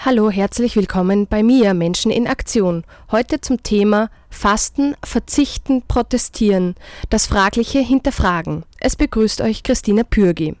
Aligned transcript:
Hallo, 0.00 0.30
herzlich 0.30 0.76
willkommen 0.76 1.26
bei 1.26 1.42
mir, 1.42 1.74
Menschen 1.74 2.12
in 2.12 2.28
Aktion. 2.28 2.84
Heute 3.10 3.40
zum 3.40 3.64
Thema 3.64 4.10
Fasten, 4.30 4.94
Verzichten, 5.04 5.82
Protestieren, 5.88 6.76
das 7.10 7.26
Fragliche 7.26 7.80
hinterfragen. 7.80 8.62
Es 8.78 8.94
begrüßt 8.94 9.40
euch 9.40 9.64
Christina 9.64 10.04
Pürgi. 10.04 10.54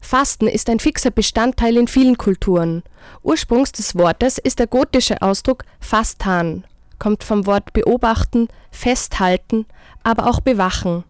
Fasten 0.00 0.46
ist 0.46 0.70
ein 0.70 0.78
fixer 0.78 1.10
Bestandteil 1.10 1.76
in 1.76 1.88
vielen 1.88 2.16
Kulturen. 2.16 2.84
Ursprungs 3.24 3.72
des 3.72 3.96
Wortes 3.96 4.38
ist 4.38 4.60
der 4.60 4.68
gotische 4.68 5.20
Ausdruck 5.20 5.64
fastan, 5.80 6.62
kommt 7.00 7.24
vom 7.24 7.46
Wort 7.46 7.72
beobachten, 7.72 8.46
festhalten, 8.70 9.66
aber 10.04 10.28
auch 10.28 10.38
bewachen. 10.38 11.02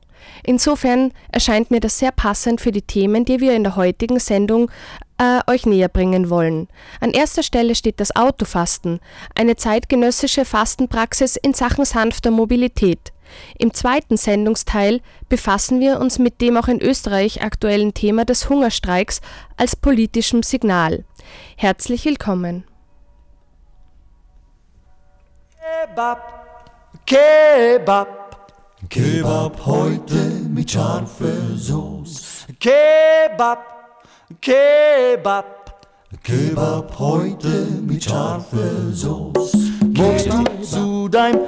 Insofern 0.42 1.12
erscheint 1.30 1.70
mir 1.70 1.80
das 1.80 1.98
sehr 1.98 2.12
passend 2.12 2.61
für 2.61 2.72
die 2.72 2.83
Themen, 2.83 3.25
die 3.25 3.41
wir 3.41 3.55
in 3.55 3.64
der 3.64 3.77
heutigen 3.77 4.19
Sendung 4.19 4.70
äh, 5.19 5.41
euch 5.50 5.67
näher 5.67 5.89
bringen 5.89 6.30
wollen. 6.30 6.69
An 7.00 7.11
erster 7.11 7.42
Stelle 7.42 7.75
steht 7.75 8.00
das 8.00 8.14
Autofasten, 8.17 9.00
eine 9.34 9.56
zeitgenössische 9.56 10.45
Fastenpraxis 10.45 11.36
in 11.36 11.55
Sachen 11.55 11.84
sanfter 11.84 12.30
Mobilität. 12.30 13.12
Im 13.58 13.72
zweiten 13.72 14.17
Sendungsteil 14.17 15.00
befassen 15.28 15.80
wir 15.80 15.98
uns 16.00 16.19
mit 16.19 16.41
dem 16.41 16.56
auch 16.56 16.69
in 16.69 16.80
Österreich 16.80 17.42
aktuellen 17.42 17.95
Thema 17.95 18.25
des 18.25 18.48
Hungerstreiks 18.48 19.20
als 19.56 19.77
politischem 19.77 20.42
Signal. 20.42 21.05
Herzlich 21.56 22.05
willkommen. 22.05 22.64
Kebab, 25.86 26.47
Kebab, 27.06 28.23
Kebab 28.88 29.66
heute 29.66 30.14
mit 30.48 30.70
scharfer 30.70 31.56
Soße. 31.56 32.52
Kebab, 32.60 33.58
Kebab, 34.40 35.86
Kebab 36.22 36.98
heute 36.98 37.66
mit 37.82 38.05
scharfer 38.05 38.92
Soße. 38.92 39.58
Magst 39.96 40.27
du 40.27 40.62
zu 40.62 41.08
deinem 41.08 41.40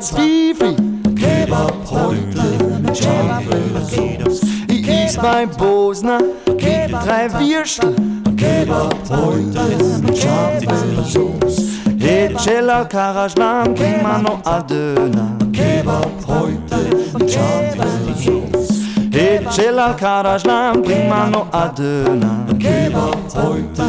Zwiebel? 0.00 0.76
Kebab 1.14 1.74
heute 1.90 2.80
mit 2.80 2.96
scharfer 2.96 3.82
Soße. 3.84 4.46
Ich 4.68 4.88
is 4.88 5.16
beim 5.16 5.50
Bosner 5.50 6.20
mit 6.46 6.92
drei 6.92 7.30
Würstel. 7.32 7.94
Kebab 8.36 8.96
heute 9.08 10.00
mit 10.02 10.18
scharfer 10.18 11.04
Soße. 11.04 11.70
Hecela 12.00 12.84
Karajlan, 12.84 13.74
bring 13.74 14.02
mal 14.02 14.22
noch 14.22 14.44
a 14.44 14.62
Döner. 14.62 15.36
Kebab 15.52 16.09
heute 16.26 16.76
mit 17.18 17.30
scharfer 17.30 17.86
Soße. 18.16 18.80
Hecela 19.12 19.94
Karajlan, 19.94 20.82
bring 20.82 21.08
mal 21.08 21.30
noch 21.30 21.52
a 21.52 21.68
Döner. 21.68 22.46
Kebab 22.58 23.16
heute 23.34 23.84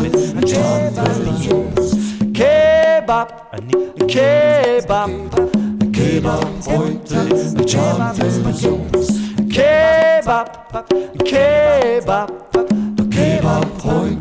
Soße. 0.47 1.97
Kebab, 2.33 3.51
Kebab, 4.07 5.09
Kebab 5.91 6.45
heute 6.67 7.19
Soße. 8.53 9.13
Kebab, 9.49 10.85
Kebab, 11.23 12.31
Kebab 13.09 13.65
heute. 13.83 14.11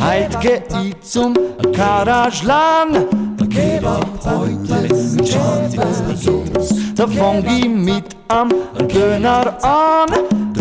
Heit 0.00 0.40
geh 0.40 0.62
ich 0.82 1.00
zum 1.02 1.34
Karajlan, 1.72 3.04
Kebab 3.50 4.06
heute 4.24 4.82
mit 4.82 5.28
scharfer 5.28 6.16
Soße. 6.16 6.74
Da 6.94 7.06
fang 7.06 7.44
ich 7.46 7.68
mit 7.68 8.16
am 8.28 8.50
Döner 8.92 9.56
an, 9.64 10.08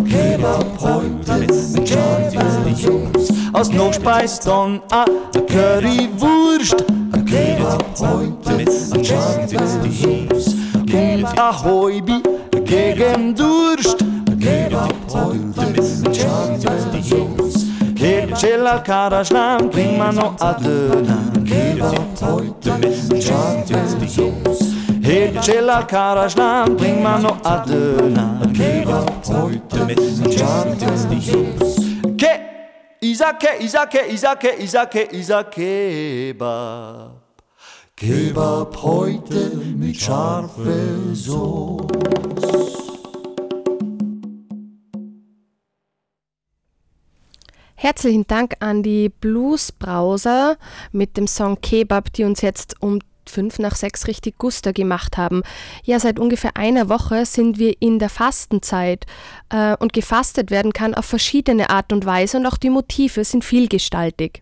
Kebab 0.07 0.65
heute 0.79 1.39
mit 1.39 1.89
scharfer 1.89 2.75
Soße. 2.75 3.33
Aus 3.53 3.71
Nachspeis 3.71 4.39
dann 4.39 4.81
a 4.91 5.05
Currywurst, 5.47 6.85
Kebab 7.25 7.85
heute 7.99 8.53
mit 8.55 8.71
scharfer 9.05 9.67
Soße. 9.67 10.55
Und 10.91 11.25
a 11.37 11.63
Heubi 11.63 12.21
gegen 12.65 13.35
Durst, 13.35 13.97
Kebab 14.39 14.93
heute 15.11 15.71
mit 15.71 16.15
scharfer 16.15 17.01
Soße. 17.01 17.46
Hecela 18.07 18.79
Karajlan, 18.81 19.69
bring 19.69 19.97
mal 19.97 20.13
noch 20.13 20.40
a 20.40 20.53
Döner, 20.53 21.29
Kebab 21.45 22.22
heute 22.22 22.78
mit 22.78 23.22
scharfer 23.22 24.07
Soße. 24.07 24.75
Hecela 25.01 25.84
Karajlan, 25.84 26.78
bring 26.78 27.03
mal 27.03 27.19
noch 27.19 27.44
a 27.44 27.66
Döner, 27.66 28.40
Kebab 28.53 29.12
heute 29.28 29.84
mit 29.84 30.00
scharfer 30.34 30.97
Soße. 30.97 32.16
Ke, 32.18 32.40
Isake, 33.01 33.59
Isake, 33.59 34.07
Isake, 34.09 34.56
Isake, 34.57 35.09
Isake, 35.12 36.34
Kebab. 37.97 38.78
Heute 38.84 39.51
mit 39.75 40.00
scharfer 40.00 41.13
Soße. 41.13 42.86
Herzlichen 47.79 48.25
Dank 48.25 48.55
an 48.59 48.81
die 48.81 49.09
Blues 49.09 49.71
Browser 49.71 50.57
mit 50.91 51.15
dem 51.15 51.27
Song 51.27 51.61
Kebab, 51.61 52.11
die 52.11 52.23
uns 52.23 52.41
jetzt 52.41 52.81
um 52.81 52.97
fünf 53.29 53.59
nach 53.59 53.75
sechs 53.75 54.07
richtig 54.07 54.39
Guster 54.39 54.73
gemacht 54.73 55.15
haben. 55.15 55.43
Ja, 55.83 55.99
seit 55.99 56.17
ungefähr 56.17 56.57
einer 56.57 56.89
Woche 56.89 57.27
sind 57.27 57.59
wir 57.59 57.79
in 57.79 57.99
der 57.99 58.09
Fastenzeit 58.09 59.05
äh, 59.49 59.77
und 59.77 59.93
gefastet 59.93 60.49
werden 60.49 60.73
kann 60.73 60.95
auf 60.95 61.05
verschiedene 61.05 61.69
Art 61.69 61.93
und 61.93 62.03
Weise 62.07 62.38
und 62.38 62.47
auch 62.47 62.57
die 62.57 62.71
Motive 62.71 63.23
sind 63.23 63.45
vielgestaltig. 63.45 64.41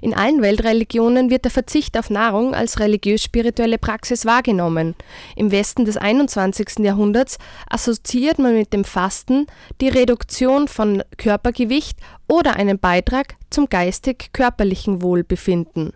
In 0.00 0.14
allen 0.14 0.42
Weltreligionen 0.42 1.30
wird 1.30 1.44
der 1.44 1.50
Verzicht 1.50 1.98
auf 1.98 2.10
Nahrung 2.10 2.54
als 2.54 2.80
religiös-spirituelle 2.80 3.78
Praxis 3.78 4.26
wahrgenommen. 4.26 4.94
Im 5.36 5.50
Westen 5.50 5.84
des 5.84 5.96
21. 5.96 6.80
Jahrhunderts 6.80 7.38
assoziiert 7.68 8.38
man 8.38 8.54
mit 8.54 8.72
dem 8.72 8.84
Fasten 8.84 9.46
die 9.80 9.88
Reduktion 9.88 10.68
von 10.68 11.02
Körpergewicht 11.16 11.98
oder 12.28 12.56
einen 12.56 12.78
Beitrag 12.78 13.36
zum 13.50 13.68
geistig-körperlichen 13.68 15.02
Wohlbefinden. 15.02 15.92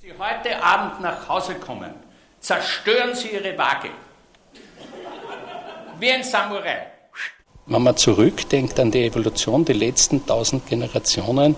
Sie 0.00 0.12
heute 0.18 0.62
Abend 0.62 1.00
nach 1.00 1.28
Hause 1.28 1.54
kommen, 1.54 1.94
zerstören 2.40 3.14
Sie 3.14 3.28
Ihre 3.28 3.56
Waage. 3.56 3.90
Wie 5.98 6.10
ein 6.10 6.24
Samurai. 6.24 6.91
Wenn 7.66 7.82
man 7.82 7.96
zurückdenkt 7.96 8.80
an 8.80 8.90
die 8.90 9.04
Evolution, 9.04 9.64
die 9.64 9.72
letzten 9.72 10.26
tausend 10.26 10.66
Generationen, 10.66 11.56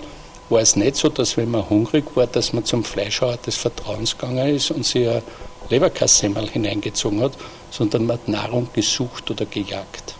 war 0.50 0.60
es 0.60 0.76
nicht 0.76 0.96
so, 0.96 1.08
dass 1.08 1.38
wenn 1.38 1.50
man 1.50 1.68
hungrig 1.70 2.04
war, 2.14 2.26
dass 2.26 2.52
man 2.52 2.66
zum 2.66 2.84
Fleischhauer 2.84 3.38
des 3.38 3.56
Vertrauens 3.56 4.18
gegangen 4.18 4.54
ist 4.54 4.70
und 4.70 4.84
sich 4.84 5.08
ein 5.08 5.22
Leberkassemmel 5.70 6.50
hineingezogen 6.50 7.22
hat, 7.22 7.32
sondern 7.70 8.04
man 8.04 8.18
hat 8.18 8.28
Nahrung 8.28 8.68
gesucht 8.74 9.30
oder 9.30 9.46
gejagt. 9.46 10.14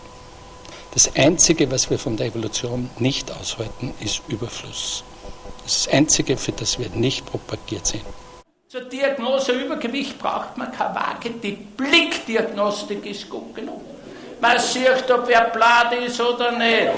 Das 0.95 1.15
Einzige, 1.15 1.69
was 1.69 1.91
wir 1.91 1.99
von 1.99 2.17
der 2.17 2.27
Evolution 2.27 2.89
nicht 2.97 3.31
aushalten, 3.31 3.93
ist 3.99 4.23
Überfluss. 4.27 5.03
Das 5.63 5.87
Einzige, 5.87 6.35
für 6.37 6.53
das 6.53 6.79
wir 6.79 6.89
nicht 6.89 7.27
propagiert 7.27 7.85
sind. 7.85 8.03
Zur 8.69 8.81
Diagnose 8.81 9.51
Übergewicht 9.51 10.17
braucht 10.17 10.57
man 10.57 10.71
keine 10.71 10.95
Waage. 10.95 11.29
Die 11.43 11.51
Blickdiagnostik 11.51 13.05
ist 13.05 13.29
gut 13.29 13.53
genug. 13.53 13.94
Man 14.47 14.59
sieht, 14.59 15.09
ob 15.09 15.27
wer 15.27 15.45
blatt 15.45 15.91
ist 16.05 16.21
oder 16.21 16.51
nicht. 16.51 16.91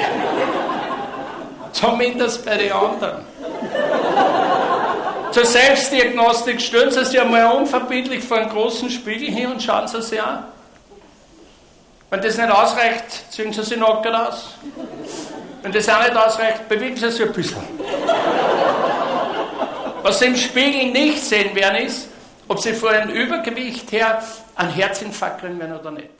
Zumindest 1.72 2.44
bei 2.46 2.58
den 2.58 2.74
anderen. 2.74 3.26
Zur 5.32 5.46
Selbstdiagnostik 5.46 6.60
stellen 6.60 6.92
Sie 6.92 7.06
sich 7.06 7.22
einmal 7.22 7.56
unverbindlich 7.56 8.22
vor 8.22 8.38
einen 8.38 8.50
großen 8.50 8.90
Spiegel 8.90 9.30
hin 9.30 9.50
und 9.50 9.64
schauen 9.64 9.88
Sie 9.88 10.02
sich 10.02 10.22
an. 10.22 10.44
Wenn 12.10 12.22
das 12.22 12.36
nicht 12.36 12.52
ausreicht, 12.52 13.32
ziehen 13.32 13.54
Sie 13.54 13.64
sich 13.64 13.78
nackert 13.78 14.14
aus. 14.14 14.56
Wenn 15.62 15.72
das 15.72 15.88
auch 15.88 16.02
nicht 16.02 16.18
ausreicht, 16.18 16.68
bewegen 16.68 16.98
Sie 16.98 17.10
sich 17.10 17.26
ein 17.26 17.32
bisschen. 17.32 17.64
Was 20.02 20.20
Sie 20.20 20.26
im 20.26 20.36
Spiegel 20.36 20.92
nicht 20.92 21.24
sehen 21.24 21.56
werden, 21.56 21.86
ist, 21.86 22.10
ob 22.50 22.60
Sie 22.60 22.74
vor 22.74 22.90
einem 22.90 23.10
Übergewicht 23.10 23.90
her 23.94 24.22
einen 24.56 24.72
Herzinfarkt 24.72 25.40
kriegen 25.40 25.58
werden 25.60 25.80
oder 25.80 25.92
nicht. 25.92 26.17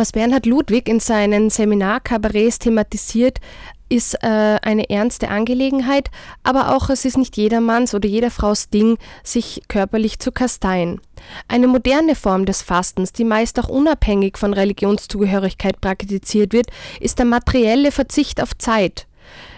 Was 0.00 0.12
Bernhard 0.12 0.46
Ludwig 0.46 0.88
in 0.88 0.98
seinen 0.98 1.50
Seminarkabarets 1.50 2.58
thematisiert, 2.58 3.38
ist 3.90 4.14
äh, 4.22 4.56
eine 4.62 4.88
ernste 4.88 5.28
Angelegenheit, 5.28 6.10
aber 6.42 6.74
auch 6.74 6.88
es 6.88 7.04
ist 7.04 7.18
nicht 7.18 7.36
jedermanns 7.36 7.94
oder 7.94 8.08
jeder 8.08 8.30
Frau's 8.30 8.70
Ding, 8.70 8.96
sich 9.22 9.60
körperlich 9.68 10.18
zu 10.18 10.32
kasteien. 10.32 11.02
Eine 11.48 11.66
moderne 11.66 12.14
Form 12.14 12.46
des 12.46 12.62
Fastens, 12.62 13.12
die 13.12 13.24
meist 13.24 13.60
auch 13.60 13.68
unabhängig 13.68 14.38
von 14.38 14.54
Religionszugehörigkeit 14.54 15.82
praktiziert 15.82 16.54
wird, 16.54 16.68
ist 16.98 17.18
der 17.18 17.26
materielle 17.26 17.92
Verzicht 17.92 18.42
auf 18.42 18.56
Zeit. 18.56 19.06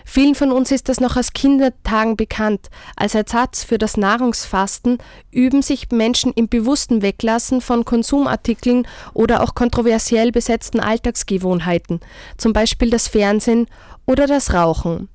Vielen 0.05 0.35
von 0.35 0.53
uns 0.53 0.71
ist 0.71 0.89
das 0.89 1.01
noch 1.01 1.17
aus 1.17 1.33
Kindertagen 1.33 2.17
bekannt. 2.17 2.69
Als 2.97 3.15
Ersatz 3.15 3.65
für 3.65 3.79
das 3.79 3.97
Nahrungsfasten 3.97 4.99
üben 5.31 5.63
sich 5.63 5.91
Menschen 5.91 6.33
im 6.33 6.49
bewussten 6.49 7.03
Weglassen 7.03 7.61
von 7.61 7.85
Konsumartikeln 7.85 8.87
oder 9.15 9.43
auch 9.43 9.55
kontroversiell 9.55 10.33
besetzten 10.33 10.81
Alltagsgewohnheiten, 10.81 12.01
zum 12.37 12.53
Beispiel 12.53 12.91
das 12.91 13.09
Fernsehen 13.09 13.67
oder 14.07 14.27
das 14.27 14.53
Rauchen. 14.53 15.09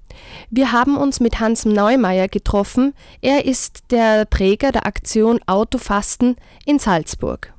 Wir 0.50 0.72
haben 0.72 0.98
uns 0.98 1.20
mit 1.20 1.40
Hans 1.40 1.66
Neumeier 1.66 2.28
getroffen. 2.28 2.94
Er 3.22 3.46
ist 3.46 3.84
der 3.92 4.30
Träger 4.30 4.72
der 4.72 4.88
Aktion 4.88 5.40
Autofasten 5.46 6.38
in 6.66 6.80
Salzburg. 6.80 7.54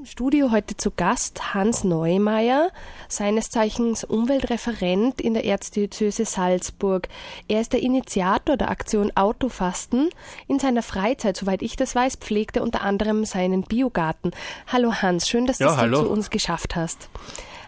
Im 0.00 0.06
Studio 0.06 0.50
heute 0.50 0.78
zu 0.78 0.90
Gast 0.92 1.52
Hans 1.52 1.84
Neumeier, 1.84 2.70
seines 3.06 3.50
Zeichens 3.50 4.02
Umweltreferent 4.02 5.20
in 5.20 5.34
der 5.34 5.44
Erzdiözese 5.44 6.24
Salzburg. 6.24 7.06
Er 7.48 7.60
ist 7.60 7.74
der 7.74 7.82
Initiator 7.82 8.56
der 8.56 8.70
Aktion 8.70 9.14
Autofasten. 9.14 10.08
In 10.48 10.58
seiner 10.58 10.82
Freizeit, 10.82 11.36
soweit 11.36 11.60
ich 11.60 11.76
das 11.76 11.94
weiß, 11.94 12.16
pflegt 12.16 12.56
er 12.56 12.62
unter 12.62 12.80
anderem 12.80 13.26
seinen 13.26 13.62
Biogarten. 13.62 14.30
Hallo 14.68 14.94
Hans, 15.02 15.28
schön, 15.28 15.44
dass 15.44 15.58
ja, 15.58 15.76
du 15.76 15.92
es 15.92 16.00
zu 16.00 16.08
uns 16.08 16.30
geschafft 16.30 16.76
hast. 16.76 17.10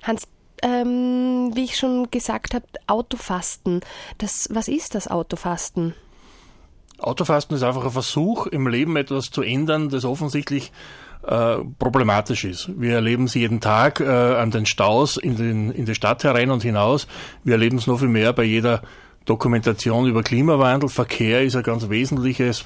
Hans, 0.02 0.26
ähm, 0.62 1.50
wie 1.52 1.64
ich 1.64 1.76
schon 1.76 2.10
gesagt 2.10 2.54
habe, 2.54 2.64
Autofasten. 2.86 3.80
Das, 4.16 4.48
was 4.50 4.68
ist 4.68 4.94
das 4.94 5.06
Autofasten? 5.06 5.94
Autofasten 6.98 7.56
ist 7.56 7.62
einfach 7.62 7.84
ein 7.84 7.90
Versuch, 7.90 8.46
im 8.46 8.68
Leben 8.68 8.96
etwas 8.96 9.30
zu 9.30 9.42
ändern, 9.42 9.90
das 9.90 10.06
offensichtlich 10.06 10.72
äh, 11.26 11.56
problematisch 11.78 12.44
ist. 12.44 12.70
Wir 12.80 12.94
erleben 12.94 13.24
es 13.24 13.34
jeden 13.34 13.60
Tag 13.60 14.00
äh, 14.00 14.04
an 14.04 14.50
den 14.50 14.66
Staus 14.66 15.16
in, 15.16 15.36
den, 15.36 15.70
in 15.70 15.86
die 15.86 15.94
Stadt 15.94 16.24
herein 16.24 16.50
und 16.50 16.62
hinaus. 16.62 17.06
Wir 17.44 17.54
erleben 17.54 17.78
es 17.78 17.86
noch 17.86 18.00
viel 18.00 18.08
mehr 18.08 18.32
bei 18.32 18.44
jeder 18.44 18.82
Dokumentation 19.24 20.06
über 20.06 20.22
Klimawandel. 20.22 20.88
Verkehr 20.88 21.42
ist 21.42 21.56
ein 21.56 21.62
ganz 21.62 21.88
wesentliches, 21.88 22.64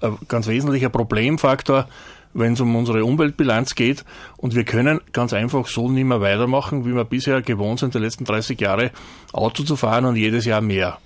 ein 0.00 0.16
ganz 0.28 0.46
wesentlicher 0.46 0.88
Problemfaktor, 0.88 1.88
wenn 2.32 2.52
es 2.52 2.60
um 2.60 2.76
unsere 2.76 3.04
Umweltbilanz 3.04 3.74
geht. 3.74 4.04
Und 4.36 4.54
wir 4.54 4.64
können 4.64 5.00
ganz 5.12 5.32
einfach 5.32 5.66
so 5.66 5.88
nicht 5.88 6.04
mehr 6.04 6.20
weitermachen, 6.20 6.84
wie 6.84 6.94
wir 6.94 7.04
bisher 7.04 7.42
gewohnt 7.42 7.80
sind, 7.80 7.94
die 7.94 7.98
letzten 7.98 8.24
30 8.24 8.60
Jahre 8.60 8.92
Auto 9.32 9.64
zu 9.64 9.74
fahren 9.74 10.04
und 10.04 10.16
jedes 10.16 10.44
Jahr 10.44 10.60
mehr. 10.60 10.98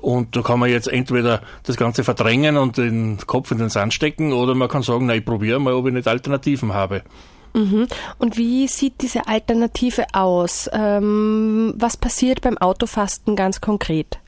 Und 0.00 0.34
da 0.34 0.42
kann 0.42 0.58
man 0.58 0.70
jetzt 0.70 0.88
entweder 0.88 1.42
das 1.64 1.76
Ganze 1.76 2.04
verdrängen 2.04 2.56
und 2.56 2.78
den 2.78 3.18
Kopf 3.26 3.50
in 3.50 3.58
den 3.58 3.68
Sand 3.68 3.92
stecken 3.92 4.32
oder 4.32 4.54
man 4.54 4.68
kann 4.68 4.82
sagen, 4.82 5.06
na, 5.06 5.14
ich 5.14 5.24
probiere 5.24 5.60
mal, 5.60 5.74
ob 5.74 5.86
ich 5.86 5.92
nicht 5.92 6.08
Alternativen 6.08 6.72
habe. 6.72 7.02
Mhm. 7.52 7.86
Und 8.18 8.36
wie 8.36 8.68
sieht 8.68 9.00
diese 9.02 9.26
Alternative 9.26 10.06
aus? 10.12 10.70
Ähm, 10.72 11.74
was 11.76 11.96
passiert 11.96 12.40
beim 12.42 12.56
Autofasten 12.58 13.36
ganz 13.36 13.60
konkret? 13.60 14.18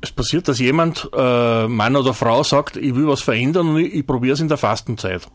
Es 0.00 0.12
passiert, 0.12 0.46
dass 0.46 0.60
jemand, 0.60 1.08
äh, 1.16 1.66
Mann 1.66 1.96
oder 1.96 2.14
Frau, 2.14 2.44
sagt, 2.44 2.76
ich 2.76 2.94
will 2.94 3.08
was 3.08 3.22
verändern 3.22 3.70
und 3.70 3.78
ich, 3.78 3.94
ich 3.94 4.06
probiere 4.06 4.34
es 4.34 4.40
in 4.40 4.48
der 4.48 4.58
Fastenzeit. 4.58 5.26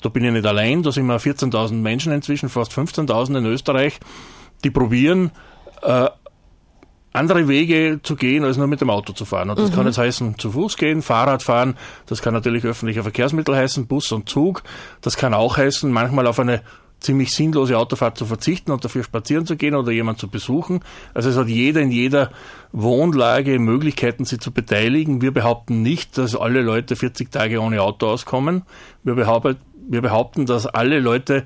Da 0.00 0.08
bin 0.08 0.24
ich 0.24 0.32
nicht 0.32 0.46
allein, 0.46 0.82
da 0.82 0.92
sind 0.92 1.06
wir 1.06 1.18
14.000 1.18 1.74
Menschen 1.74 2.12
inzwischen, 2.12 2.48
fast 2.48 2.72
15.000 2.72 3.38
in 3.38 3.46
Österreich, 3.46 3.98
die 4.62 4.70
probieren, 4.70 5.32
äh, 5.82 6.08
andere 7.12 7.48
Wege 7.48 8.00
zu 8.02 8.16
gehen, 8.16 8.44
als 8.44 8.56
nur 8.56 8.66
mit 8.66 8.80
dem 8.80 8.90
Auto 8.90 9.12
zu 9.12 9.24
fahren. 9.24 9.50
Und 9.50 9.58
das 9.58 9.70
mhm. 9.70 9.74
kann 9.74 9.86
jetzt 9.86 9.98
heißen, 9.98 10.38
zu 10.38 10.52
Fuß 10.52 10.76
gehen, 10.76 11.02
Fahrrad 11.02 11.42
fahren, 11.42 11.76
das 12.06 12.22
kann 12.22 12.34
natürlich 12.34 12.64
öffentliche 12.64 13.02
Verkehrsmittel 13.02 13.54
heißen, 13.54 13.86
Bus 13.86 14.12
und 14.12 14.28
Zug. 14.28 14.62
Das 15.00 15.16
kann 15.16 15.34
auch 15.34 15.56
heißen, 15.56 15.90
manchmal 15.90 16.26
auf 16.26 16.38
eine 16.38 16.62
ziemlich 17.02 17.34
sinnlose 17.34 17.76
Autofahrt 17.76 18.16
zu 18.16 18.26
verzichten 18.26 18.70
und 18.70 18.84
dafür 18.84 19.02
spazieren 19.02 19.44
zu 19.44 19.56
gehen 19.56 19.74
oder 19.74 19.90
jemanden 19.90 20.20
zu 20.20 20.28
besuchen. 20.28 20.80
Also 21.14 21.30
es 21.30 21.36
hat 21.36 21.48
jeder 21.48 21.80
in 21.80 21.90
jeder 21.90 22.30
Wohnlage 22.70 23.58
Möglichkeiten, 23.58 24.24
sich 24.24 24.40
zu 24.40 24.52
beteiligen. 24.52 25.20
Wir 25.20 25.32
behaupten 25.32 25.82
nicht, 25.82 26.16
dass 26.16 26.36
alle 26.36 26.62
Leute 26.62 26.96
40 26.96 27.30
Tage 27.30 27.60
ohne 27.60 27.82
Auto 27.82 28.06
auskommen. 28.06 28.62
Wir 29.02 29.14
behaupten, 29.14 29.56
wir 29.88 30.00
behaupten 30.00 30.46
dass 30.46 30.66
alle 30.66 31.00
Leute 31.00 31.44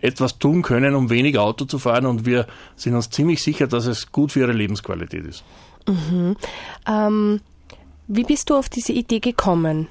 etwas 0.00 0.38
tun 0.38 0.62
können, 0.62 0.94
um 0.94 1.10
weniger 1.10 1.42
Auto 1.42 1.64
zu 1.64 1.78
fahren 1.78 2.06
und 2.06 2.26
wir 2.26 2.46
sind 2.76 2.94
uns 2.94 3.10
ziemlich 3.10 3.42
sicher, 3.42 3.66
dass 3.66 3.86
es 3.86 4.12
gut 4.12 4.32
für 4.32 4.40
ihre 4.40 4.52
Lebensqualität 4.52 5.24
ist. 5.24 5.44
Mhm. 5.86 6.36
Ähm, 6.86 7.40
wie 8.06 8.24
bist 8.24 8.50
du 8.50 8.56
auf 8.56 8.68
diese 8.68 8.92
Idee 8.92 9.20
gekommen? 9.20 9.88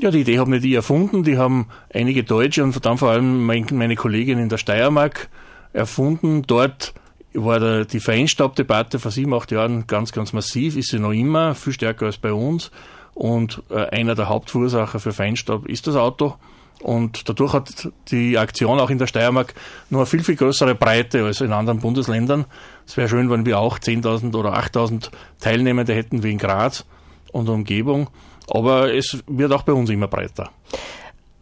Ja, 0.00 0.10
die 0.10 0.20
Idee 0.20 0.38
habe 0.38 0.50
nicht 0.50 0.64
ich 0.64 0.72
erfunden, 0.72 1.22
die 1.22 1.38
haben 1.38 1.66
einige 1.92 2.24
Deutsche 2.24 2.64
und 2.64 2.84
dann 2.84 2.98
vor 2.98 3.10
allem 3.10 3.44
meine 3.44 3.96
Kollegin 3.96 4.38
in 4.38 4.48
der 4.48 4.58
Steiermark 4.58 5.28
erfunden. 5.72 6.42
Dort 6.46 6.94
war 7.34 7.84
die 7.84 8.00
Feinstaubdebatte 8.00 8.98
vor 8.98 9.10
sieben, 9.10 9.34
acht 9.34 9.52
Jahren 9.52 9.86
ganz, 9.86 10.12
ganz 10.12 10.32
massiv, 10.32 10.76
ist 10.76 10.90
sie 10.90 10.98
noch 10.98 11.12
immer, 11.12 11.54
viel 11.54 11.72
stärker 11.72 12.06
als 12.06 12.18
bei 12.18 12.32
uns. 12.32 12.70
Und 13.14 13.62
äh, 13.70 13.86
einer 13.90 14.14
der 14.14 14.28
Hauptverursacher 14.28 14.98
für 14.98 15.12
Feinstaub 15.12 15.66
ist 15.66 15.86
das 15.86 15.96
Auto. 15.96 16.34
Und 16.82 17.28
dadurch 17.28 17.52
hat 17.52 17.88
die 18.08 18.36
Aktion 18.38 18.80
auch 18.80 18.90
in 18.90 18.98
der 18.98 19.06
Steiermark 19.06 19.54
nur 19.88 20.00
eine 20.00 20.06
viel, 20.06 20.24
viel 20.24 20.36
größere 20.36 20.74
Breite 20.74 21.24
als 21.24 21.40
in 21.40 21.52
anderen 21.52 21.78
Bundesländern. 21.78 22.44
Es 22.86 22.96
wäre 22.96 23.08
schön, 23.08 23.30
wenn 23.30 23.46
wir 23.46 23.58
auch 23.58 23.78
10.000 23.78 24.34
oder 24.36 24.54
8.000 24.58 25.10
Teilnehmende 25.40 25.94
hätten 25.94 26.22
wie 26.22 26.32
in 26.32 26.38
Graz 26.38 26.84
und 27.30 27.48
Umgebung. 27.48 28.10
Aber 28.50 28.92
es 28.92 29.22
wird 29.26 29.52
auch 29.52 29.62
bei 29.62 29.72
uns 29.72 29.90
immer 29.90 30.08
breiter. 30.08 30.50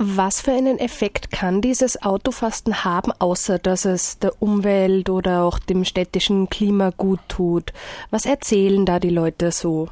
Was 0.02 0.40
für 0.40 0.52
einen 0.52 0.78
Effekt 0.78 1.30
kann 1.30 1.60
dieses 1.60 2.00
Autofasten 2.00 2.84
haben, 2.84 3.12
außer 3.18 3.58
dass 3.58 3.84
es 3.84 4.18
der 4.18 4.40
Umwelt 4.40 5.10
oder 5.10 5.42
auch 5.42 5.58
dem 5.58 5.84
städtischen 5.84 6.48
Klima 6.48 6.90
gut 6.96 7.20
tut? 7.28 7.74
Was 8.10 8.24
erzählen 8.24 8.86
da 8.86 8.98
die 8.98 9.10
Leute 9.10 9.52
so? 9.52 9.90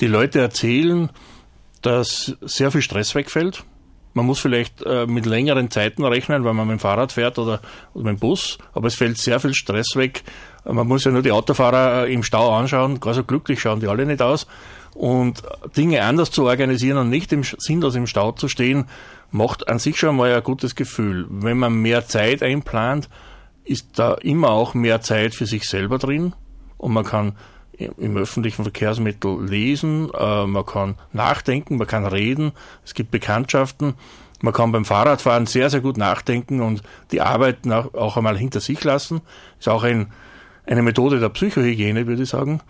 Die 0.00 0.08
Leute 0.08 0.40
erzählen, 0.40 1.10
dass 1.80 2.36
sehr 2.40 2.72
viel 2.72 2.82
Stress 2.82 3.14
wegfällt, 3.14 3.62
man 4.14 4.26
muss 4.26 4.38
vielleicht 4.38 4.82
äh, 4.82 5.06
mit 5.06 5.26
längeren 5.26 5.70
Zeiten 5.70 6.04
rechnen, 6.04 6.44
weil 6.44 6.54
man 6.54 6.66
mit 6.66 6.78
dem 6.78 6.80
Fahrrad 6.80 7.12
fährt 7.12 7.38
oder, 7.38 7.60
oder 7.92 8.04
mit 8.04 8.16
dem 8.16 8.20
Bus, 8.20 8.58
aber 8.72 8.86
es 8.86 8.94
fällt 8.94 9.18
sehr 9.18 9.40
viel 9.40 9.54
Stress 9.54 9.96
weg. 9.96 10.22
Man 10.64 10.86
muss 10.86 11.04
ja 11.04 11.10
nur 11.10 11.22
die 11.22 11.32
Autofahrer 11.32 12.06
äh, 12.06 12.12
im 12.12 12.22
Stau 12.22 12.56
anschauen, 12.56 13.00
gar 13.00 13.14
so 13.14 13.24
glücklich 13.24 13.60
schauen 13.60 13.80
die 13.80 13.88
alle 13.88 14.06
nicht 14.06 14.22
aus. 14.22 14.46
Und 14.94 15.42
Dinge 15.76 16.02
anders 16.04 16.30
zu 16.30 16.44
organisieren 16.44 16.98
und 16.98 17.10
nicht 17.10 17.32
im, 17.32 17.42
sinnlos 17.42 17.96
im 17.96 18.06
Stau 18.06 18.30
zu 18.32 18.48
stehen, 18.48 18.84
macht 19.32 19.68
an 19.68 19.80
sich 19.80 19.98
schon 19.98 20.16
mal 20.16 20.32
ein 20.32 20.42
gutes 20.44 20.76
Gefühl. 20.76 21.26
Wenn 21.28 21.58
man 21.58 21.74
mehr 21.74 22.06
Zeit 22.06 22.44
einplant, 22.44 23.08
ist 23.64 23.98
da 23.98 24.14
immer 24.14 24.50
auch 24.50 24.74
mehr 24.74 25.00
Zeit 25.00 25.34
für 25.34 25.46
sich 25.46 25.68
selber 25.68 25.98
drin 25.98 26.34
und 26.78 26.92
man 26.92 27.04
kann 27.04 27.32
im 27.78 28.16
öffentlichen 28.16 28.62
Verkehrsmittel 28.62 29.44
lesen, 29.44 30.10
äh, 30.12 30.46
man 30.46 30.64
kann 30.64 30.96
nachdenken, 31.12 31.76
man 31.76 31.86
kann 31.86 32.06
reden, 32.06 32.52
es 32.84 32.94
gibt 32.94 33.10
Bekanntschaften, 33.10 33.94
man 34.42 34.52
kann 34.52 34.72
beim 34.72 34.84
Fahrradfahren 34.84 35.46
sehr, 35.46 35.70
sehr 35.70 35.80
gut 35.80 35.96
nachdenken 35.96 36.60
und 36.60 36.82
die 37.12 37.20
Arbeit 37.20 37.66
auch 37.70 38.16
einmal 38.16 38.36
hinter 38.36 38.60
sich 38.60 38.84
lassen. 38.84 39.22
Ist 39.58 39.68
auch 39.68 39.84
ein, 39.84 40.12
eine 40.66 40.82
Methode 40.82 41.18
der 41.18 41.30
Psychohygiene, 41.30 42.06
würde 42.06 42.24
ich 42.24 42.28
sagen. 42.28 42.60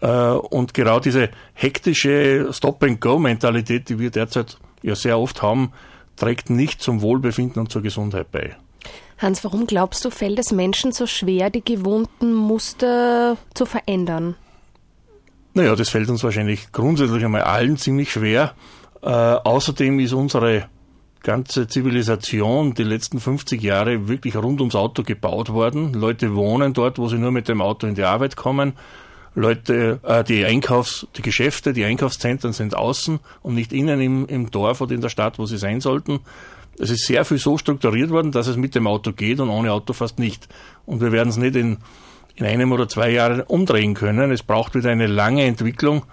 Äh, 0.00 0.08
und 0.08 0.72
genau 0.74 0.98
diese 0.98 1.28
hektische 1.52 2.48
Stop-and-Go-Mentalität, 2.52 3.88
die 3.88 3.98
wir 3.98 4.10
derzeit 4.10 4.58
ja 4.82 4.94
sehr 4.94 5.18
oft 5.18 5.42
haben, 5.42 5.72
trägt 6.16 6.48
nicht 6.50 6.80
zum 6.80 7.02
Wohlbefinden 7.02 7.60
und 7.60 7.70
zur 7.70 7.82
Gesundheit 7.82 8.30
bei. 8.32 8.56
Hans, 9.20 9.44
warum 9.44 9.66
glaubst 9.66 10.02
du, 10.04 10.10
fällt 10.10 10.38
es 10.38 10.50
Menschen 10.50 10.92
so 10.92 11.06
schwer, 11.06 11.50
die 11.50 11.62
gewohnten 11.62 12.32
Muster 12.32 13.36
zu 13.52 13.66
verändern? 13.66 14.34
Naja, 15.52 15.76
das 15.76 15.90
fällt 15.90 16.08
uns 16.08 16.24
wahrscheinlich 16.24 16.72
grundsätzlich 16.72 17.22
einmal 17.22 17.42
allen 17.42 17.76
ziemlich 17.76 18.10
schwer. 18.12 18.54
Äh, 19.02 19.08
außerdem 19.08 20.00
ist 20.00 20.14
unsere 20.14 20.68
ganze 21.22 21.68
Zivilisation 21.68 22.72
die 22.72 22.82
letzten 22.82 23.20
50 23.20 23.60
Jahre 23.60 24.08
wirklich 24.08 24.36
rund 24.36 24.60
ums 24.60 24.74
Auto 24.74 25.02
gebaut 25.02 25.50
worden. 25.50 25.92
Leute 25.92 26.34
wohnen 26.34 26.72
dort, 26.72 26.98
wo 26.98 27.08
sie 27.08 27.18
nur 27.18 27.30
mit 27.30 27.46
dem 27.48 27.60
Auto 27.60 27.86
in 27.86 27.94
die 27.94 28.04
Arbeit 28.04 28.36
kommen. 28.36 28.72
Leute, 29.34 30.00
äh, 30.02 30.24
die 30.24 30.46
Einkaufs-, 30.46 31.06
die 31.16 31.22
Geschäfte, 31.22 31.74
die 31.74 31.84
Einkaufszentren 31.84 32.54
sind 32.54 32.74
außen 32.74 33.20
und 33.42 33.54
nicht 33.54 33.74
innen 33.74 34.00
im, 34.00 34.26
im 34.26 34.50
Dorf 34.50 34.80
oder 34.80 34.94
in 34.94 35.02
der 35.02 35.10
Stadt, 35.10 35.38
wo 35.38 35.44
sie 35.44 35.58
sein 35.58 35.82
sollten. 35.82 36.20
Es 36.80 36.90
ist 36.90 37.06
sehr 37.06 37.24
viel 37.24 37.38
so 37.38 37.58
strukturiert 37.58 38.10
worden, 38.10 38.32
dass 38.32 38.46
es 38.46 38.56
mit 38.56 38.74
dem 38.74 38.86
Auto 38.86 39.12
geht 39.12 39.38
und 39.40 39.50
ohne 39.50 39.72
Auto 39.72 39.92
fast 39.92 40.18
nicht. 40.18 40.48
Und 40.86 41.00
wir 41.00 41.12
werden 41.12 41.28
es 41.28 41.36
nicht 41.36 41.54
in, 41.54 41.78
in 42.36 42.46
einem 42.46 42.72
oder 42.72 42.88
zwei 42.88 43.10
Jahren 43.10 43.42
umdrehen 43.42 43.94
können. 43.94 44.32
Es 44.32 44.42
braucht 44.42 44.74
wieder 44.74 44.90
eine 44.90 45.06
lange 45.06 45.44
Entwicklung 45.44 46.04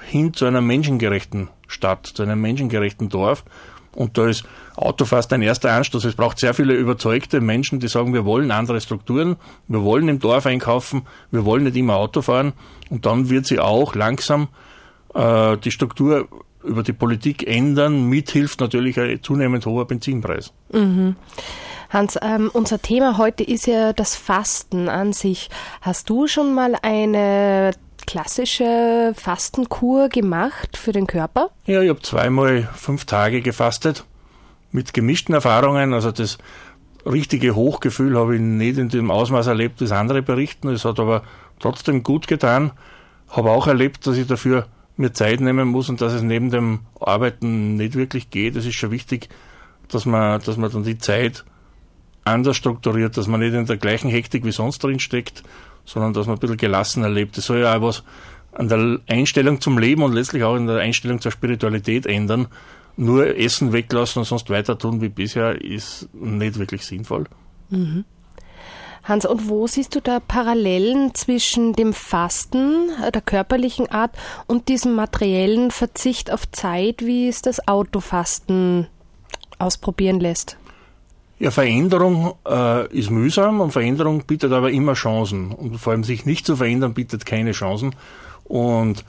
hin 0.00 0.32
zu 0.32 0.46
einer 0.46 0.62
menschengerechten 0.62 1.48
Stadt, 1.68 2.06
zu 2.06 2.22
einem 2.22 2.40
menschengerechten 2.40 3.10
Dorf. 3.10 3.44
Und 3.94 4.18
da 4.18 4.26
ist 4.26 4.44
Auto 4.76 5.04
fast 5.04 5.32
ein 5.32 5.42
erster 5.42 5.72
Anstoß. 5.72 6.04
Es 6.04 6.16
braucht 6.16 6.38
sehr 6.38 6.54
viele 6.54 6.74
überzeugte 6.74 7.40
Menschen, 7.40 7.78
die 7.78 7.88
sagen, 7.88 8.12
wir 8.12 8.24
wollen 8.24 8.50
andere 8.50 8.80
Strukturen, 8.80 9.36
wir 9.68 9.82
wollen 9.82 10.08
im 10.08 10.18
Dorf 10.18 10.46
einkaufen, 10.46 11.02
wir 11.30 11.44
wollen 11.44 11.64
nicht 11.64 11.76
immer 11.76 11.96
Auto 11.96 12.22
fahren. 12.22 12.54
Und 12.90 13.06
dann 13.06 13.30
wird 13.30 13.46
sie 13.46 13.60
auch 13.60 13.94
langsam 13.94 14.48
äh, 15.14 15.56
die 15.58 15.70
Struktur 15.70 16.28
über 16.64 16.82
die 16.82 16.92
Politik 16.92 17.46
ändern. 17.46 18.08
Mithilft 18.08 18.60
natürlich 18.60 18.98
ein 18.98 19.22
zunehmend 19.22 19.66
hoher 19.66 19.86
Benzinpreis. 19.86 20.52
Mhm. 20.72 21.16
Hans, 21.90 22.18
ähm, 22.22 22.50
unser 22.52 22.82
Thema 22.82 23.18
heute 23.18 23.44
ist 23.44 23.66
ja 23.66 23.92
das 23.92 24.16
Fasten 24.16 24.88
an 24.88 25.12
sich. 25.12 25.48
Hast 25.80 26.10
du 26.10 26.26
schon 26.26 26.52
mal 26.52 26.76
eine 26.82 27.70
klassische 28.06 29.12
Fastenkur 29.16 30.08
gemacht 30.08 30.76
für 30.76 30.92
den 30.92 31.06
Körper? 31.06 31.50
Ja, 31.66 31.82
ich 31.82 31.88
habe 31.88 32.02
zweimal 32.02 32.68
fünf 32.74 33.04
Tage 33.04 33.42
gefastet 33.42 34.04
mit 34.72 34.92
gemischten 34.92 35.34
Erfahrungen. 35.34 35.94
Also 35.94 36.10
das 36.10 36.38
richtige 37.06 37.54
Hochgefühl 37.54 38.18
habe 38.18 38.34
ich 38.34 38.40
nicht 38.40 38.78
in 38.78 38.88
dem 38.88 39.10
Ausmaß 39.10 39.46
erlebt, 39.46 39.80
das 39.80 39.92
andere 39.92 40.22
berichten. 40.22 40.68
Es 40.68 40.84
hat 40.84 40.98
aber 40.98 41.22
trotzdem 41.60 42.02
gut 42.02 42.26
getan. 42.26 42.72
Habe 43.28 43.50
auch 43.50 43.66
erlebt, 43.66 44.06
dass 44.06 44.16
ich 44.16 44.26
dafür 44.26 44.66
mir 44.96 45.12
Zeit 45.12 45.40
nehmen 45.40 45.68
muss 45.68 45.88
und 45.88 46.00
dass 46.00 46.12
es 46.12 46.22
neben 46.22 46.50
dem 46.50 46.80
Arbeiten 47.00 47.76
nicht 47.76 47.94
wirklich 47.94 48.30
geht. 48.30 48.56
Es 48.56 48.66
ist 48.66 48.74
schon 48.74 48.90
wichtig, 48.90 49.28
dass 49.88 50.06
man, 50.06 50.40
dass 50.40 50.56
man 50.56 50.70
dann 50.70 50.84
die 50.84 50.98
Zeit 50.98 51.44
anders 52.24 52.56
strukturiert, 52.56 53.16
dass 53.16 53.26
man 53.26 53.40
nicht 53.40 53.54
in 53.54 53.66
der 53.66 53.76
gleichen 53.76 54.10
Hektik 54.10 54.44
wie 54.44 54.52
sonst 54.52 54.82
drin 54.82 55.00
steckt, 55.00 55.42
sondern 55.84 56.14
dass 56.14 56.26
man 56.26 56.36
ein 56.36 56.40
bisschen 56.40 56.56
gelassener 56.56 57.10
lebt. 57.10 57.36
Das 57.36 57.46
soll 57.46 57.60
ja 57.60 57.76
auch 57.76 57.82
was 57.82 58.02
an 58.52 58.68
der 58.68 59.00
Einstellung 59.08 59.60
zum 59.60 59.78
Leben 59.78 60.02
und 60.02 60.12
letztlich 60.12 60.44
auch 60.44 60.56
in 60.56 60.66
der 60.66 60.78
Einstellung 60.78 61.20
zur 61.20 61.32
Spiritualität 61.32 62.06
ändern. 62.06 62.46
Nur 62.96 63.36
Essen 63.36 63.72
weglassen 63.72 64.20
und 64.20 64.26
sonst 64.26 64.48
weiter 64.50 64.78
tun 64.78 65.00
wie 65.00 65.08
bisher 65.08 65.60
ist 65.60 66.08
nicht 66.14 66.58
wirklich 66.58 66.86
sinnvoll. 66.86 67.24
Mhm. 67.70 68.04
Hans, 69.04 69.26
und 69.26 69.48
wo 69.48 69.66
siehst 69.66 69.94
du 69.94 70.00
da 70.00 70.18
Parallelen 70.18 71.14
zwischen 71.14 71.74
dem 71.74 71.92
Fasten, 71.92 72.90
äh, 73.02 73.12
der 73.12 73.20
körperlichen 73.20 73.90
Art, 73.90 74.16
und 74.46 74.68
diesem 74.68 74.94
materiellen 74.94 75.70
Verzicht 75.70 76.32
auf 76.32 76.50
Zeit, 76.50 77.04
wie 77.04 77.28
es 77.28 77.42
das 77.42 77.68
Autofasten 77.68 78.86
ausprobieren 79.58 80.20
lässt? 80.20 80.56
Ja, 81.38 81.50
Veränderung 81.50 82.34
äh, 82.48 82.86
ist 82.96 83.10
mühsam 83.10 83.60
und 83.60 83.72
Veränderung 83.72 84.24
bietet 84.24 84.52
aber 84.52 84.70
immer 84.70 84.94
Chancen. 84.94 85.52
Und 85.52 85.78
vor 85.78 85.92
allem 85.92 86.04
sich 86.04 86.24
nicht 86.24 86.46
zu 86.46 86.56
verändern, 86.56 86.94
bietet 86.94 87.26
keine 87.26 87.52
Chancen. 87.52 87.94
Und 88.44 89.04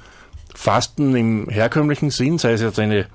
Fasten 0.53 1.15
im 1.15 1.47
herkömmlichen 1.49 2.09
Sinn, 2.09 2.37
sei 2.37 2.53
es 2.53 2.61
jetzt 2.61 2.79
eine, 2.79 3.07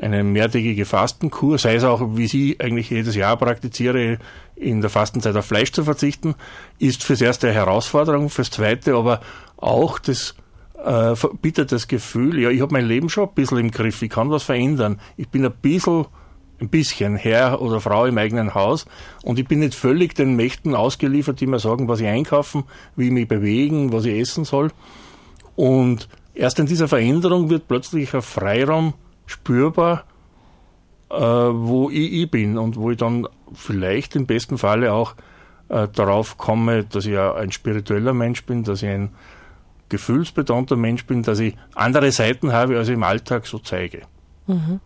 eine 0.00 0.24
mehrtägige 0.24 0.86
Fastenkur, 0.86 1.58
sei 1.58 1.74
es 1.74 1.84
auch, 1.84 2.16
wie 2.16 2.26
Sie 2.26 2.56
eigentlich 2.58 2.90
jedes 2.90 3.14
Jahr 3.14 3.36
praktiziere, 3.36 4.18
in 4.56 4.80
der 4.80 4.90
Fastenzeit 4.90 5.36
auf 5.36 5.46
Fleisch 5.46 5.72
zu 5.72 5.84
verzichten, 5.84 6.34
ist 6.78 7.04
fürs 7.04 7.20
erste 7.20 7.48
eine 7.48 7.56
Herausforderung, 7.56 8.30
fürs 8.30 8.50
zweite 8.50 8.94
aber 8.94 9.20
auch 9.56 9.98
das 9.98 10.34
äh, 10.82 11.14
bietet 11.42 11.72
das 11.72 11.88
Gefühl, 11.88 12.38
ja, 12.38 12.50
ich 12.50 12.60
habe 12.60 12.72
mein 12.72 12.86
Leben 12.86 13.08
schon 13.08 13.28
ein 13.28 13.34
bisschen 13.34 13.58
im 13.58 13.70
Griff, 13.70 14.00
ich 14.02 14.10
kann 14.10 14.30
was 14.30 14.42
verändern, 14.42 15.00
ich 15.16 15.28
bin 15.28 15.44
ein 15.44 15.52
bisschen 15.52 16.06
ein 16.60 16.68
bisschen 16.68 17.16
Herr 17.16 17.62
oder 17.62 17.80
Frau 17.80 18.04
im 18.04 18.18
eigenen 18.18 18.54
Haus 18.54 18.84
und 19.22 19.38
ich 19.38 19.48
bin 19.48 19.60
nicht 19.60 19.74
völlig 19.74 20.14
den 20.14 20.36
Mächten 20.36 20.74
ausgeliefert, 20.74 21.40
die 21.40 21.46
mir 21.46 21.58
sagen, 21.58 21.88
was 21.88 22.00
ich 22.00 22.06
einkaufen, 22.06 22.64
wie 22.96 23.06
ich 23.06 23.12
mich 23.12 23.28
bewegen, 23.28 23.94
was 23.94 24.04
ich 24.04 24.18
essen 24.18 24.44
soll. 24.44 24.70
Und 25.56 26.08
erst 26.34 26.58
in 26.58 26.66
dieser 26.66 26.86
Veränderung 26.86 27.48
wird 27.48 27.66
plötzlich 27.66 28.14
ein 28.14 28.20
Freiraum 28.20 28.92
spürbar, 29.30 30.04
äh, 31.10 31.16
wo 31.16 31.90
ich, 31.90 32.12
ich, 32.12 32.30
bin 32.30 32.58
und 32.58 32.76
wo 32.76 32.90
ich 32.90 32.98
dann 32.98 33.26
vielleicht 33.52 34.16
im 34.16 34.26
besten 34.26 34.58
Falle 34.58 34.92
auch 34.92 35.14
äh, 35.68 35.88
darauf 35.88 36.36
komme, 36.36 36.84
dass 36.84 37.06
ich 37.06 37.18
ein 37.18 37.52
spiritueller 37.52 38.12
Mensch 38.12 38.44
bin, 38.44 38.64
dass 38.64 38.82
ich 38.82 38.88
ein 38.88 39.10
gefühlsbetonter 39.88 40.76
Mensch 40.76 41.04
bin, 41.06 41.22
dass 41.22 41.40
ich 41.40 41.56
andere 41.74 42.12
Seiten 42.12 42.52
habe, 42.52 42.78
als 42.78 42.88
ich 42.88 42.94
im 42.94 43.02
Alltag 43.02 43.46
so 43.46 43.58
zeige. 43.58 44.02
Mhm. 44.46 44.80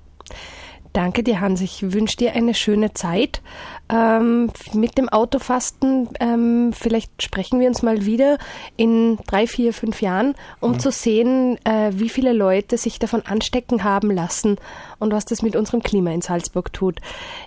Danke 0.95 1.25
dir, 1.25 1.41
Hans. 1.41 1.61
Ich 1.61 1.93
wünsche 1.93 2.17
dir 2.17 2.35
eine 2.35 2.55
schöne 2.55 2.95
Zeit 2.95 3.43
ähm, 3.89 4.49
mit 4.75 4.97
dem 4.97 5.09
Autofasten. 5.09 6.09
Ähm, 6.21 6.73
vielleicht 6.73 7.21
sprechen 7.21 7.59
wir 7.59 7.67
uns 7.67 7.83
mal 7.83 8.07
wieder 8.07 8.39
in 8.77 9.19
drei, 9.27 9.49
vier, 9.49 9.75
fünf 9.75 10.01
Jahren, 10.01 10.37
um 10.61 10.75
mhm. 10.75 10.79
zu 10.79 10.93
sehen, 10.93 11.59
äh, 11.65 11.91
wie 11.95 12.09
viele 12.09 12.33
Leute 12.33 12.79
sich 12.79 13.01
davon 13.01 13.23
anstecken 13.23 13.83
haben 13.83 14.09
lassen 14.09 14.57
und 15.01 15.13
was 15.13 15.25
das 15.25 15.43
mit 15.43 15.57
unserem 15.57 15.83
Klima 15.83 16.13
in 16.13 16.21
Salzburg 16.21 16.73
tut. 16.73 17.01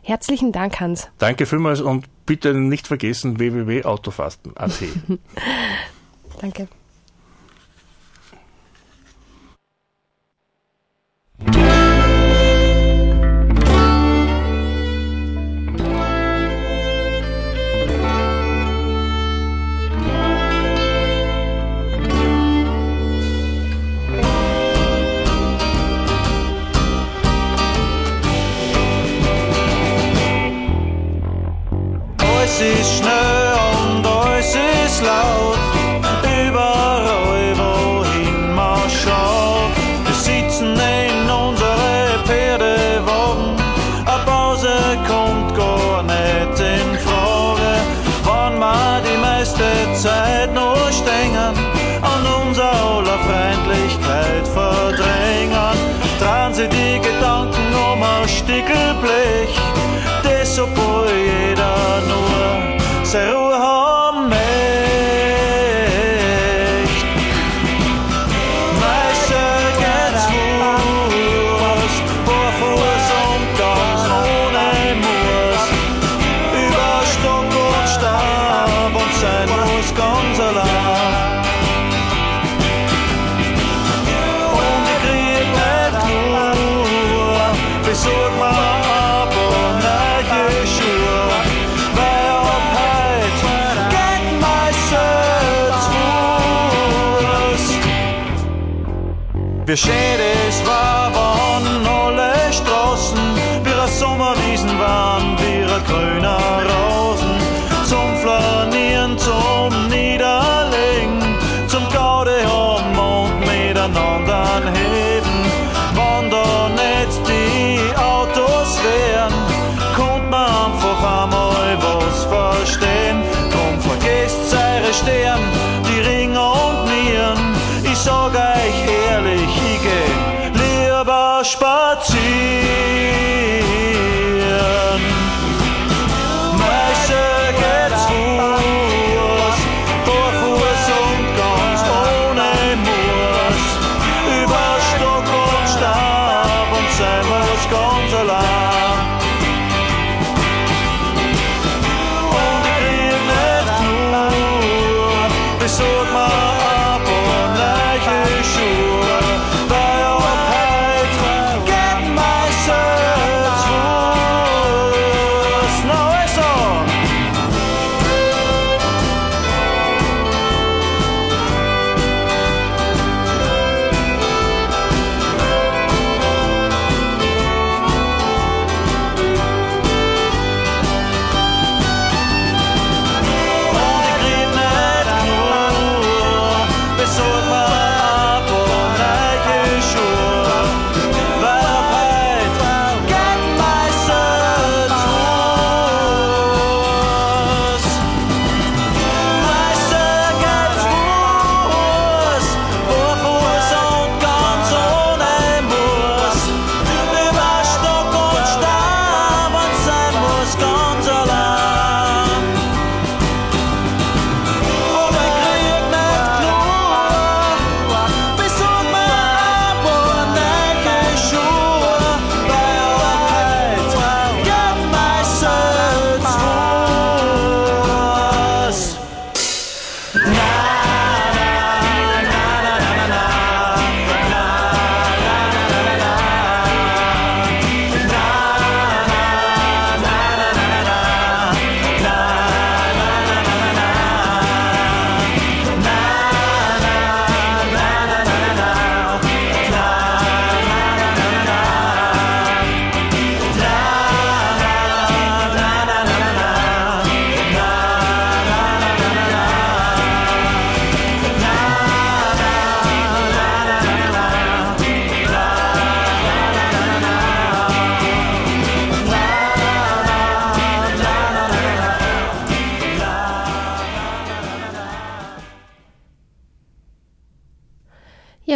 Herzlichen 0.04 0.51
Dank, 0.51 0.82
Hans. 0.82 1.08
Danke 1.18 1.46
vielmals 1.46 1.80
und 1.80 2.06
bitte 2.25 2.54
nicht 2.54 2.86
vergessen 2.86 3.39
www.autofasten.at. 3.39 4.72
Danke. 6.42 6.68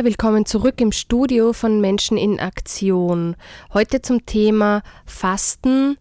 Ja, 0.01 0.05
willkommen 0.05 0.47
zurück 0.47 0.81
im 0.81 0.91
Studio 0.91 1.53
von 1.53 1.79
Menschen 1.79 2.17
in 2.17 2.39
Aktion. 2.39 3.35
Heute 3.71 4.01
zum 4.01 4.25
Thema 4.25 4.81
Fasten, 5.05 5.95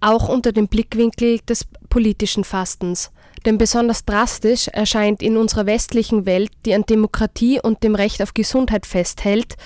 auch 0.00 0.28
unter 0.28 0.52
dem 0.52 0.68
Blickwinkel 0.68 1.40
des 1.40 1.66
politischen 1.88 2.44
Fastens. 2.44 3.10
Denn 3.44 3.58
besonders 3.58 4.04
drastisch 4.04 4.68
erscheint 4.68 5.24
in 5.24 5.36
unserer 5.36 5.66
westlichen 5.66 6.24
Welt, 6.24 6.52
die 6.66 6.72
an 6.72 6.84
Demokratie 6.84 7.58
und 7.60 7.82
dem 7.82 7.96
Recht 7.96 8.22
auf 8.22 8.32
Gesundheit 8.32 8.86
festhält, 8.86 9.56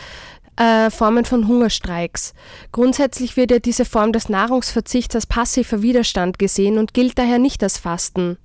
äh, 0.56 0.88
Formen 0.88 1.26
von 1.26 1.48
Hungerstreiks. 1.48 2.32
Grundsätzlich 2.72 3.36
wird 3.36 3.50
ja 3.50 3.58
diese 3.58 3.84
Form 3.84 4.14
des 4.14 4.30
Nahrungsverzichts 4.30 5.14
als 5.14 5.26
passiver 5.26 5.82
Widerstand 5.82 6.38
gesehen 6.38 6.78
und 6.78 6.94
gilt 6.94 7.18
daher 7.18 7.38
nicht 7.38 7.62
als 7.62 7.76
Fasten. 7.76 8.38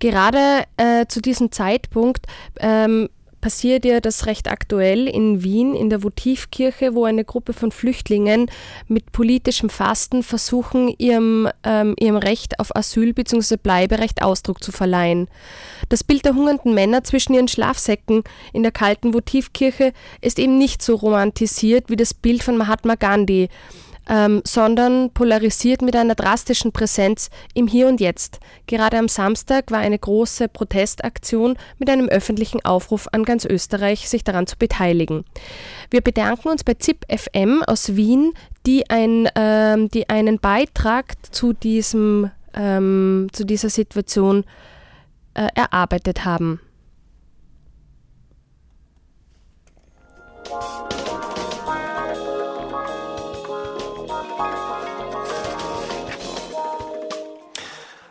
Gerade 0.00 0.64
äh, 0.78 1.06
zu 1.06 1.20
diesem 1.20 1.52
Zeitpunkt 1.52 2.26
ähm, 2.58 3.08
passiert 3.40 3.84
ja 3.84 4.00
das 4.00 4.26
recht 4.26 4.48
aktuell 4.48 5.08
in 5.08 5.42
Wien 5.42 5.74
in 5.74 5.90
der 5.90 6.02
Votivkirche, 6.02 6.94
wo 6.94 7.04
eine 7.04 7.24
Gruppe 7.24 7.52
von 7.52 7.72
Flüchtlingen 7.72 8.50
mit 8.88 9.12
politischem 9.12 9.70
Fasten 9.70 10.22
versuchen, 10.22 10.94
ihrem, 10.98 11.48
ähm, 11.64 11.94
ihrem 11.98 12.16
Recht 12.16 12.58
auf 12.60 12.74
Asyl 12.74 13.12
bzw. 13.12 13.56
Bleiberecht 13.56 14.22
Ausdruck 14.22 14.62
zu 14.62 14.72
verleihen. 14.72 15.28
Das 15.88 16.04
Bild 16.04 16.24
der 16.24 16.34
hungernden 16.34 16.74
Männer 16.74 17.04
zwischen 17.04 17.34
ihren 17.34 17.48
Schlafsäcken 17.48 18.22
in 18.52 18.62
der 18.62 18.72
kalten 18.72 19.12
Votivkirche 19.14 19.92
ist 20.20 20.38
eben 20.38 20.58
nicht 20.58 20.82
so 20.82 20.94
romantisiert 20.94 21.88
wie 21.88 21.96
das 21.96 22.14
Bild 22.14 22.42
von 22.42 22.56
Mahatma 22.56 22.94
Gandhi 22.94 23.48
ähm, 24.08 24.42
sondern 24.44 25.10
polarisiert 25.10 25.82
mit 25.82 25.94
einer 25.96 26.14
drastischen 26.14 26.72
Präsenz 26.72 27.30
im 27.54 27.66
Hier 27.66 27.88
und 27.88 28.00
Jetzt. 28.00 28.40
Gerade 28.66 28.98
am 28.98 29.08
Samstag 29.08 29.70
war 29.70 29.78
eine 29.78 29.98
große 29.98 30.48
Protestaktion 30.48 31.56
mit 31.78 31.90
einem 31.90 32.08
öffentlichen 32.08 32.64
Aufruf 32.64 33.08
an 33.12 33.24
ganz 33.24 33.44
Österreich, 33.44 34.08
sich 34.08 34.24
daran 34.24 34.46
zu 34.46 34.56
beteiligen. 34.56 35.24
Wir 35.90 36.00
bedanken 36.00 36.48
uns 36.48 36.64
bei 36.64 36.74
ZIP 36.74 37.04
FM 37.08 37.62
aus 37.66 37.96
Wien, 37.96 38.32
die, 38.66 38.88
ein, 38.90 39.28
ähm, 39.34 39.88
die 39.88 40.08
einen 40.08 40.38
Beitrag 40.38 41.14
zu, 41.30 41.52
diesem, 41.52 42.30
ähm, 42.54 43.28
zu 43.32 43.44
dieser 43.44 43.70
Situation 43.70 44.44
äh, 45.34 45.48
erarbeitet 45.54 46.24
haben. 46.24 46.60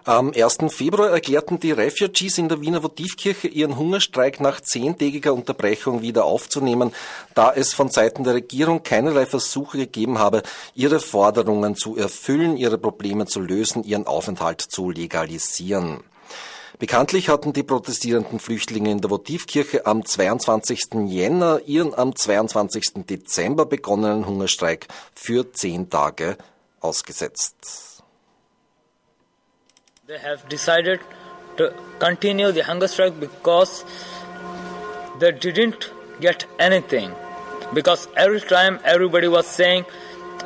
Am 0.09 0.33
1. 0.33 0.73
Februar 0.73 1.11
erklärten 1.11 1.59
die 1.59 1.71
Refugees 1.71 2.39
in 2.39 2.49
der 2.49 2.61
Wiener 2.61 2.81
Votivkirche 2.81 3.47
ihren 3.47 3.77
Hungerstreik 3.77 4.39
nach 4.39 4.59
zehntägiger 4.59 5.35
Unterbrechung 5.35 6.01
wieder 6.01 6.25
aufzunehmen, 6.25 6.95
da 7.35 7.53
es 7.53 7.75
von 7.75 7.91
Seiten 7.91 8.23
der 8.23 8.33
Regierung 8.33 8.81
keinerlei 8.81 9.27
Versuche 9.27 9.77
gegeben 9.77 10.17
habe, 10.17 10.41
ihre 10.73 10.99
Forderungen 10.99 11.75
zu 11.75 11.95
erfüllen, 11.95 12.57
ihre 12.57 12.79
Probleme 12.79 13.27
zu 13.27 13.39
lösen, 13.39 13.83
ihren 13.83 14.07
Aufenthalt 14.07 14.61
zu 14.61 14.89
legalisieren. 14.89 15.99
Bekanntlich 16.79 17.29
hatten 17.29 17.53
die 17.53 17.61
protestierenden 17.61 18.39
Flüchtlinge 18.39 18.89
in 18.89 19.01
der 19.01 19.11
Votivkirche 19.11 19.85
am 19.85 20.03
22. 20.03 21.05
Jänner 21.05 21.61
ihren 21.67 21.93
am 21.93 22.15
22. 22.15 23.05
Dezember 23.07 23.67
begonnenen 23.67 24.25
Hungerstreik 24.25 24.87
für 25.13 25.53
zehn 25.53 25.91
Tage 25.91 26.35
ausgesetzt. 26.79 27.88
They 30.09 30.17
have 30.17 30.49
decided 30.49 31.01
to 31.57 31.71
continue 31.99 32.51
the 32.51 32.63
hunger 32.63 32.87
strike 32.87 33.19
because 33.19 33.85
they 35.19 35.31
didn't 35.31 35.91
get 36.19 36.45
anything. 36.57 37.13
Because 37.75 38.07
every 38.17 38.41
time 38.41 38.79
everybody 38.83 39.27
was 39.27 39.45
saying, 39.45 39.85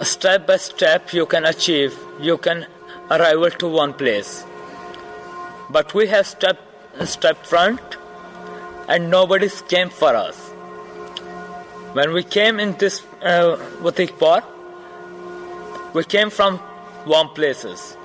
step 0.01 0.45
by 0.47 0.57
step 0.57 1.13
you 1.13 1.25
can 1.25 1.45
achieve, 1.45 1.97
you 2.19 2.37
can 2.37 2.65
arrive 3.09 3.57
to 3.59 3.69
one 3.69 3.93
place. 3.93 4.43
But 5.69 5.93
we 5.93 6.07
have 6.07 6.27
stepped 6.27 7.07
step 7.07 7.45
front 7.45 7.79
and 8.89 9.09
nobody 9.09 9.49
came 9.69 9.89
for 9.89 10.13
us. 10.13 10.37
When 11.93 12.11
we 12.11 12.23
came 12.23 12.59
in 12.59 12.75
this 12.79 13.01
uh, 13.21 13.55
Park, 14.19 14.43
we 15.93 16.03
came 16.03 16.29
from 16.29 16.59
warm 17.07 17.29
places 17.29 17.95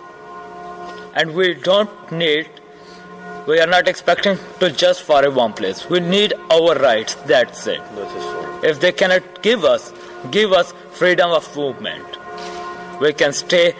and 1.19 1.35
we 1.35 1.55
don't 1.55 2.13
need 2.13 2.49
we 3.49 3.59
are 3.61 3.67
not 3.67 3.89
expecting 3.89 4.39
to 4.61 4.71
just 4.71 5.03
for 5.03 5.25
a 5.25 5.31
one 5.31 5.55
place. 5.55 5.89
We 5.89 6.01
need 6.01 6.35
our 6.51 6.75
rights 6.75 7.15
that's 7.31 7.67
it. 7.67 7.81
If 8.63 8.81
they 8.81 8.93
cannot 8.93 9.43
give 9.43 9.65
us 9.65 9.93
give 10.31 10.53
us 10.53 10.73
freedom 10.93 11.31
of 11.31 11.49
movement. 11.57 12.19
We 13.01 13.13
can 13.15 13.33
stay 13.33 13.73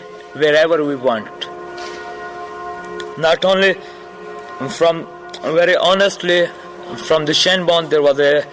wherever 0.45 0.83
we 0.85 0.97
want. 0.97 1.49
Not 3.19 3.45
only 3.45 3.75
from 4.79 5.07
very 5.59 5.77
honestly 5.77 6.47
from 7.09 7.27
the 7.27 7.33
Shenbon 7.33 7.91
there 7.91 8.03
was 8.03 8.19
a 8.19 8.47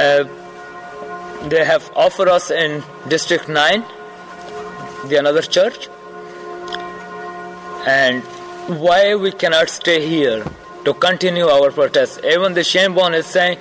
uh, 0.00 1.48
they 1.48 1.64
have 1.64 1.90
offered 1.96 2.28
us 2.28 2.50
in 2.50 2.82
district 3.08 3.48
9 3.48 3.84
the 5.08 5.16
another 5.18 5.42
church 5.42 5.88
and 7.86 8.22
why 8.80 9.14
we 9.14 9.32
cannot 9.32 9.68
stay 9.68 10.06
here 10.06 10.44
to 10.84 10.94
continue 10.94 11.46
our 11.46 11.70
protest. 11.70 12.20
Even 12.24 12.54
the 12.54 12.60
Shambon 12.60 13.14
is 13.14 13.26
saying, 13.26 13.58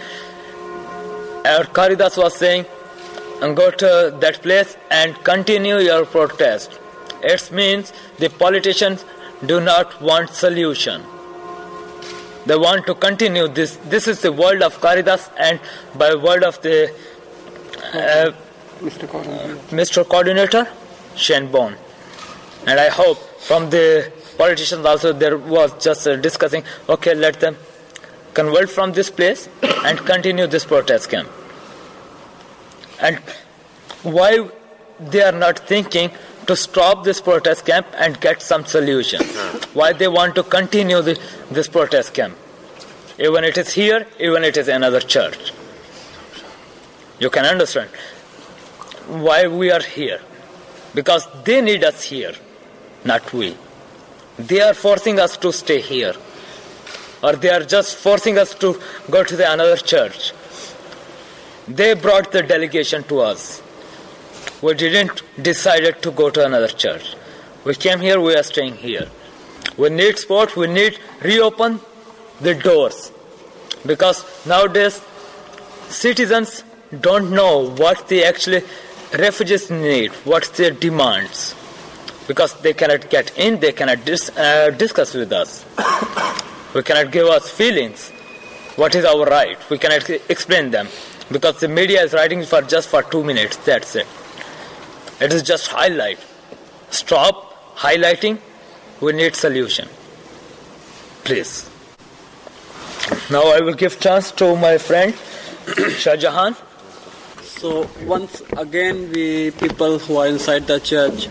our 1.45 1.63
Karidas 1.63 2.17
was 2.17 2.35
saying, 2.35 2.65
and 3.41 3.55
go 3.55 3.71
to 3.71 4.15
that 4.19 4.41
place 4.41 4.75
and 4.91 5.15
continue 5.23 5.77
your 5.77 6.05
protest. 6.05 6.77
It 7.21 7.51
means 7.51 7.93
the 8.17 8.29
politicians 8.29 9.05
do 9.45 9.61
not 9.61 10.01
want 10.01 10.31
solution. 10.31 11.03
They 12.45 12.57
want 12.57 12.85
to 12.87 12.95
continue 12.95 13.47
this. 13.47 13.77
This 13.85 14.07
is 14.07 14.21
the 14.21 14.31
world 14.31 14.61
of 14.61 14.79
Karidas 14.81 15.29
and 15.37 15.59
by 15.97 16.15
word 16.15 16.43
of 16.43 16.61
the 16.61 16.93
uh, 17.93 18.31
Mr. 18.79 19.07
Coordinator, 19.07 19.55
Mr. 19.75 20.07
Coordinator 20.07 20.67
Shenbon. 21.15 21.75
And 22.65 22.79
I 22.79 22.89
hope 22.89 23.19
from 23.47 23.69
the 23.69 24.11
politicians 24.37 24.85
also 24.85 25.13
there 25.13 25.37
was 25.37 25.71
just 25.83 26.07
uh, 26.07 26.15
discussing 26.15 26.63
okay 26.89 27.13
let 27.13 27.39
them 27.39 27.55
convert 28.33 28.69
from 28.69 28.93
this 28.93 29.09
place 29.09 29.49
and 29.85 29.99
continue 29.99 30.47
this 30.47 30.65
protest 30.65 31.09
camp. 31.09 31.29
And 33.01 33.17
why 34.03 34.49
they 34.99 35.21
are 35.23 35.37
not 35.45 35.59
thinking 35.59 36.11
to 36.47 36.55
stop 36.55 37.03
this 37.03 37.21
protest 37.21 37.65
camp 37.65 37.87
and 37.97 38.19
get 38.19 38.41
some 38.41 38.65
solution? 38.65 39.21
Why 39.73 39.93
they 39.93 40.07
want 40.07 40.35
to 40.35 40.43
continue 40.43 41.01
the, 41.01 41.19
this 41.51 41.67
protest 41.67 42.13
camp? 42.13 42.37
Even 43.17 43.43
it 43.43 43.57
is 43.57 43.73
here 43.73 44.07
even 44.19 44.43
it 44.43 44.57
is 44.57 44.67
another 44.67 44.99
church. 44.99 45.53
You 47.19 47.29
can 47.29 47.45
understand 47.45 47.89
why 49.07 49.47
we 49.47 49.71
are 49.71 49.81
here. 49.81 50.21
Because 50.93 51.27
they 51.43 51.61
need 51.61 51.83
us 51.83 52.03
here 52.03 52.33
not 53.03 53.31
we. 53.33 53.55
They 54.37 54.61
are 54.61 54.73
forcing 54.73 55.19
us 55.19 55.37
to 55.37 55.51
stay 55.51 55.81
here. 55.81 56.13
Or 57.21 57.33
they 57.33 57.49
are 57.49 57.63
just 57.63 57.97
forcing 57.97 58.37
us 58.37 58.53
to 58.55 58.79
go 59.09 59.23
to 59.23 59.35
the 59.35 59.51
another 59.51 59.75
church. 59.75 60.31
They 61.67 61.93
brought 61.93 62.31
the 62.31 62.41
delegation 62.41 63.03
to 63.03 63.19
us. 63.19 63.61
We 64.61 64.73
didn't 64.73 65.21
decide 65.41 66.01
to 66.01 66.11
go 66.11 66.29
to 66.29 66.45
another 66.45 66.67
church. 66.67 67.15
We 67.65 67.75
came 67.75 67.99
here, 67.99 68.19
we 68.21 68.35
are 68.35 68.43
staying 68.43 68.75
here. 68.75 69.07
We 69.77 69.89
need 69.89 70.17
sport, 70.17 70.55
we 70.55 70.67
need 70.67 70.97
reopen 71.21 71.81
the 72.41 72.55
doors. 72.55 73.11
Because 73.85 74.25
nowadays 74.45 75.01
citizens 75.89 76.63
don't 77.01 77.31
know 77.31 77.69
what 77.71 78.07
they 78.07 78.23
actually 78.23 78.63
refugees 79.13 79.69
need, 79.69 80.11
what's 80.23 80.49
their 80.49 80.71
demands 80.71 81.55
because 82.29 82.53
they 82.61 82.73
cannot 82.75 83.09
get 83.09 83.35
in, 83.39 83.59
they 83.59 83.71
cannot 83.71 84.05
dis- 84.05 84.29
uh, 84.37 84.69
discuss 84.69 85.15
with 85.15 85.31
us. 85.33 85.65
we 86.75 86.83
cannot 86.83 87.11
give 87.11 87.25
us 87.25 87.49
feelings. 87.49 88.11
What 88.75 88.93
is 88.93 89.03
our 89.03 89.25
right? 89.25 89.57
We 89.71 89.79
cannot 89.79 90.07
explain 90.29 90.69
them 90.69 90.87
because 91.31 91.59
the 91.59 91.67
media 91.67 92.03
is 92.03 92.13
writing 92.13 92.43
for 92.43 92.61
just 92.61 92.87
for 92.89 93.01
two 93.01 93.23
minutes. 93.23 93.57
That's 93.57 93.95
it. 93.95 94.05
It 95.19 95.33
is 95.33 95.41
just 95.41 95.69
highlight. 95.69 96.19
Stop 96.91 97.75
highlighting. 97.75 98.37
We 99.01 99.13
need 99.13 99.35
solution. 99.35 99.89
Please. 101.23 101.67
Now 103.31 103.41
I 103.57 103.59
will 103.61 103.73
give 103.73 103.99
chance 103.99 104.31
to 104.33 104.55
my 104.55 104.77
friend 104.77 105.15
Shah 105.97 106.15
Jahan. 106.15 106.55
So 107.41 107.89
once 108.05 108.43
again, 108.55 109.11
we 109.11 109.49
people 109.49 109.97
who 109.97 110.17
are 110.17 110.27
inside 110.27 110.67
the 110.67 110.79
church 110.79 111.27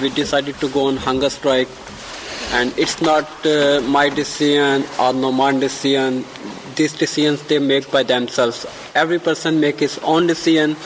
we 0.00 0.10
decided 0.10 0.56
to 0.60 0.68
go 0.68 0.86
on 0.86 0.96
hunger 0.96 1.30
strike 1.30 1.68
and 2.52 2.72
it's 2.78 3.00
not 3.00 3.28
uh, 3.46 3.80
my 3.82 4.08
decision 4.08 4.84
or 4.98 5.12
no 5.12 5.32
man 5.32 5.58
decision 5.60 6.24
these 6.76 6.92
decisions 6.92 7.42
they 7.44 7.58
make 7.58 7.90
by 7.90 8.02
themselves. 8.02 8.66
Every 8.94 9.18
person 9.18 9.60
make 9.60 9.80
his 9.80 9.98
own 9.98 10.26
decision 10.26 10.76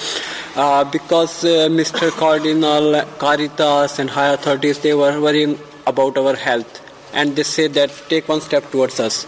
uh, 0.57 0.85
because 0.85 1.44
uh, 1.44 1.68
Mr. 1.71 2.11
Cardinal, 2.11 3.03
Caritas 3.18 3.99
and 3.99 4.11
higher 4.11 4.35
authorities, 4.35 4.79
they 4.81 4.94
were 4.94 5.21
worrying 5.21 5.59
about 5.87 6.16
our 6.18 6.37
health 6.37 6.83
and 7.14 7.37
they 7.37 7.42
say 7.42 7.68
that 7.68 7.90
take 8.09 8.29
one 8.29 8.40
step 8.40 8.71
towards 8.71 9.01
us. 9.01 9.27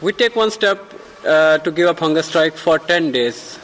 We 0.00 0.12
take 0.12 0.36
one 0.36 0.50
step 0.50 0.78
uh, 1.24 1.58
to 1.58 1.70
give 1.70 1.88
up 1.88 1.98
hunger 1.98 2.22
strike 2.22 2.56
for 2.56 2.78
10 2.78 3.12
days. 3.12 3.58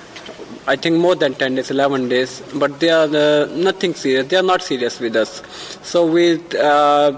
I 0.66 0.76
think 0.76 0.98
more 0.98 1.14
than 1.14 1.34
10 1.34 1.54
days, 1.56 1.70
11 1.70 2.08
days, 2.08 2.42
but 2.54 2.78
they 2.80 2.90
are 2.90 3.08
uh, 3.08 3.46
nothing 3.54 3.94
serious. 3.94 4.26
They 4.28 4.36
are 4.36 4.42
not 4.42 4.62
serious 4.62 5.00
with 5.00 5.16
us. 5.16 5.42
So 5.82 6.06
we, 6.06 6.40
uh, 6.58 7.12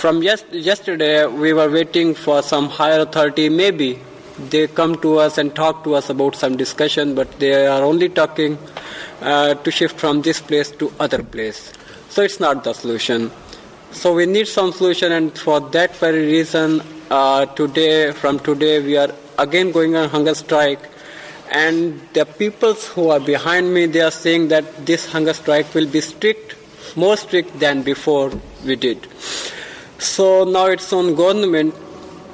from 0.00 0.22
yes- 0.22 0.44
yesterday, 0.50 1.26
we 1.26 1.52
were 1.52 1.70
waiting 1.70 2.14
for 2.14 2.42
some 2.42 2.68
higher 2.68 3.00
authority. 3.00 3.48
Maybe 3.48 3.98
they 4.50 4.66
come 4.66 4.96
to 5.02 5.18
us 5.18 5.38
and 5.38 5.54
talk 5.54 5.84
to 5.84 5.94
us 5.94 6.10
about 6.10 6.36
some 6.36 6.56
discussion, 6.56 7.14
but 7.14 7.38
they 7.38 7.66
are 7.66 7.82
only 7.82 8.08
talking 8.08 8.58
uh, 9.20 9.54
to 9.54 9.70
shift 9.70 9.98
from 9.98 10.22
this 10.22 10.40
place 10.40 10.70
to 10.72 10.92
other 10.98 11.22
place. 11.22 11.72
So 12.08 12.22
it's 12.22 12.40
not 12.40 12.64
the 12.64 12.72
solution. 12.72 13.30
So 13.92 14.14
we 14.14 14.26
need 14.26 14.48
some 14.48 14.72
solution, 14.72 15.12
and 15.12 15.38
for 15.38 15.60
that 15.60 15.94
very 15.96 16.26
reason, 16.26 16.82
uh, 17.10 17.46
today, 17.46 18.12
from 18.12 18.38
today, 18.40 18.80
we 18.82 18.96
are 18.96 19.10
again 19.38 19.70
going 19.70 19.96
on 19.96 20.08
hunger 20.08 20.34
strike. 20.34 20.80
And 21.50 22.00
the 22.12 22.24
peoples 22.24 22.88
who 22.88 23.10
are 23.10 23.20
behind 23.20 23.72
me, 23.72 23.86
they 23.86 24.00
are 24.00 24.10
saying 24.10 24.48
that 24.48 24.86
this 24.86 25.06
hunger 25.06 25.32
strike 25.32 25.74
will 25.74 25.86
be 25.86 26.00
strict, 26.00 26.56
more 26.96 27.16
strict 27.16 27.58
than 27.58 27.82
before 27.82 28.32
we 28.64 28.76
did. 28.76 29.06
So 29.98 30.44
now 30.44 30.66
it's 30.66 30.92
on 30.92 31.14
government. 31.14 31.74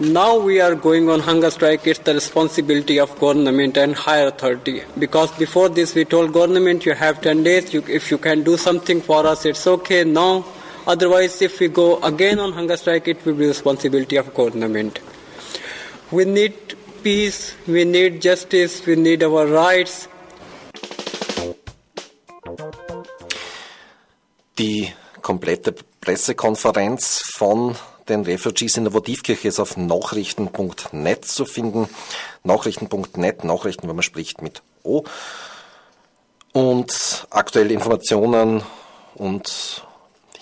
Now 0.01 0.39
we 0.39 0.61
are 0.61 0.75
going 0.75 1.09
on 1.09 1.21
hunger 1.21 1.51
strike. 1.51 1.87
It's 1.87 2.01
the 2.01 2.15
responsibility 2.15 2.99
of 2.99 3.17
government 3.21 3.77
and 3.77 3.95
higher 3.95 4.29
authority. 4.29 4.83
Because 4.99 5.31
before 5.39 5.69
this, 5.69 5.95
we 5.95 6.05
told 6.05 6.33
government 6.33 6.85
you 6.85 6.95
have 6.95 7.21
10 7.21 7.45
days. 7.45 7.73
You, 7.73 7.85
if 7.87 8.11
you 8.11 8.19
can 8.19 8.43
do 8.43 8.57
something 8.57 9.01
for 9.01 9.27
us, 9.27 9.45
it's 9.45 9.67
okay. 9.67 10.03
Now, 10.03 10.45
otherwise, 10.87 11.41
if 11.41 11.61
we 11.61 11.69
go 11.69 12.03
again 12.03 12.41
on 12.41 12.53
hunger 12.53 12.77
strike, 12.77 13.07
it 13.07 13.25
will 13.25 13.35
be 13.35 13.47
responsibility 13.47 14.17
of 14.17 14.35
government. 14.35 14.99
We 16.11 16.25
need 16.25 16.75
peace. 17.03 17.55
We 17.67 17.85
need 17.85 18.23
justice. 18.23 18.87
We 18.87 18.97
need 18.97 19.23
our 19.23 19.47
rights. 19.47 20.09
Die 24.59 24.93
komplette 25.21 25.75
Pressekonferenz 26.01 27.23
von 27.37 27.77
den 28.09 28.23
Refugees 28.23 28.77
in 28.77 28.85
der 28.85 28.93
Votivkirche 28.93 29.49
ist 29.49 29.61
auf 29.61 29.77
nachrichten.net 29.77 31.25
zu 31.25 31.45
finden. 31.45 31.89
Nachrichten.net, 32.45 33.45
Nachrichten, 33.45 33.89
wenn 33.89 33.97
man 33.97 34.03
spricht 34.03 34.43
mit 34.43 34.63
O. 34.83 35.05
Und 36.53 37.27
aktuelle 37.31 37.73
Informationen 37.73 38.63
und 39.15 39.87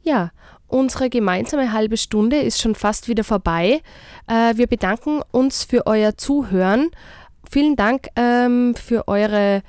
Ja, 0.03 0.33
unsere 0.67 1.11
gemeinsame 1.11 1.73
halbe 1.73 1.97
Stunde 1.97 2.41
ist 2.41 2.61
schon 2.61 2.75
fast 2.75 3.09
wieder 3.09 3.25
vorbei. 3.25 3.83
Äh, 4.27 4.57
wir 4.57 4.67
bedanken 4.67 5.23
uns 5.31 5.65
für 5.65 5.87
euer 5.87 6.17
Zuhören 6.17 6.91
Vielen 7.53 7.77
Dank 7.77 8.09
ähm, 8.17 8.75
für 8.75 9.09
eure 9.09 9.63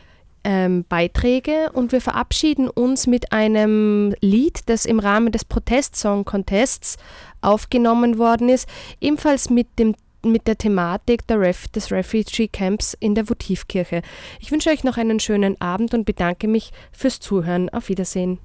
ähm, 0.46 0.86
Beiträge 0.88 1.70
und 1.74 1.92
wir 1.92 2.00
verabschieden 2.00 2.70
uns 2.70 3.08
mit 3.08 3.34
einem 3.34 4.16
Lied, 4.22 4.62
das 4.68 4.86
im 4.86 5.00
Rahmen 5.00 5.34
des 5.34 5.44
Protest-Song 5.44 6.24
Contests 6.24 6.96
aufgenommen 7.42 8.18
worden 8.18 8.48
ist, 8.48 8.70
ebenfalls 9.02 9.50
mit 9.50 9.80
dem 9.80 9.96
mit 10.24 10.48
der 10.48 10.58
Thematik 10.58 11.28
der 11.28 11.40
Ref 11.40 11.68
des 11.68 11.92
Refugee 11.92 12.48
Camps 12.48 12.96
in 13.00 13.16
der 13.16 13.30
Votivkirche. 13.30 14.02
Ich 14.40 14.52
wünsche 14.52 14.70
euch 14.70 14.84
noch 14.84 14.98
einen 14.98 15.20
schönen 15.20 15.60
Abend 15.62 15.94
und 15.94 16.06
bedanke 16.06 16.48
mich 16.48 16.72
fürs 16.92 17.20
Zuhören. 17.20 17.70
Auf 17.70 17.90
Wiedersehen. 17.90 18.40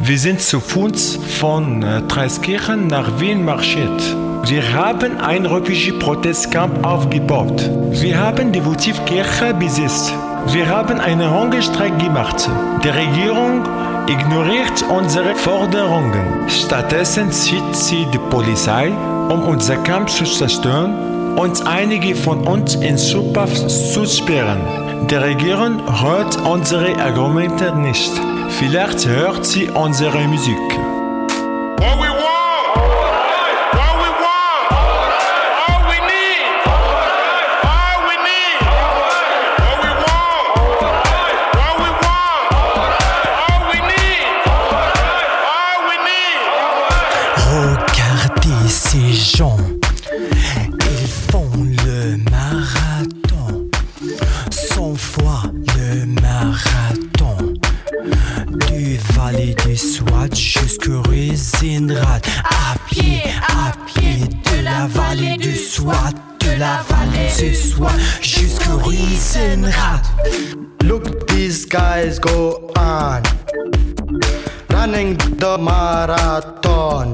Wir 0.00 0.18
sind 0.18 0.40
zu 0.40 0.60
Fuß 0.60 1.16
von 1.16 1.82
äh, 1.82 2.02
Traiskirchen 2.06 2.86
nach 2.86 3.20
Wien 3.20 3.44
marschiert. 3.44 4.16
Wir 4.44 4.72
haben 4.72 5.18
ein 5.18 5.44
Refugee-Protestcamp 5.44 6.86
aufgebaut. 6.86 7.68
Wir 7.90 8.18
haben 8.18 8.52
die 8.52 8.64
Votivkirche 8.64 9.52
besetzt. 9.54 10.14
Wir 10.46 10.68
haben 10.68 11.00
einen 11.00 11.30
Hungerstreik 11.30 11.98
gemacht. 11.98 12.48
Die 12.82 12.88
Regierung 12.88 13.64
ignoriert 14.08 14.84
unsere 14.88 15.34
Forderungen. 15.34 16.48
Stattdessen 16.48 17.30
zieht 17.30 17.74
sie 17.76 18.06
die 18.06 18.18
Polizei, 18.30 18.90
um 19.28 19.42
unser 19.42 19.76
Camp 19.76 20.08
zu 20.08 20.24
zerstören 20.24 21.36
und 21.36 21.66
einige 21.66 22.14
von 22.14 22.46
uns 22.46 22.76
in 22.76 22.96
Zukunft 22.96 23.70
zu 23.70 24.06
sperren. 24.06 24.60
Die 25.10 25.16
Regierung 25.16 25.80
hört 26.02 26.36
unsere 26.42 26.96
Argumente 27.00 27.74
nicht. 27.76 28.12
Vielleicht 28.48 29.06
hört 29.06 29.44
sie 29.44 29.68
unsere 29.68 30.26
Musik. 30.26 30.97
100 54.88 54.96
fois 54.96 55.42
le 55.76 56.06
marathon. 56.06 57.54
Du 58.68 58.96
Valais 59.14 59.54
des 59.66 59.76
Swat 59.76 60.34
jusqu'au 60.34 61.02
Résinrad. 61.02 62.24
À 62.44 62.74
pied, 62.88 63.22
à 63.48 63.72
pied, 63.86 64.20
de 64.28 64.64
la 64.64 64.86
vallée 64.86 65.36
du 65.36 65.54
Swat, 65.54 66.14
de 66.40 66.58
la 66.58 66.82
vallée 66.88 67.28
du 67.38 67.54
Swat 67.54 67.92
jusqu'au 68.22 68.78
Riesenrad. 68.78 70.00
Look, 70.84 71.26
these 71.28 71.66
guys 71.66 72.18
go 72.18 72.70
on. 72.78 73.22
Running 74.70 75.16
the 75.38 75.58
marathon. 75.58 77.12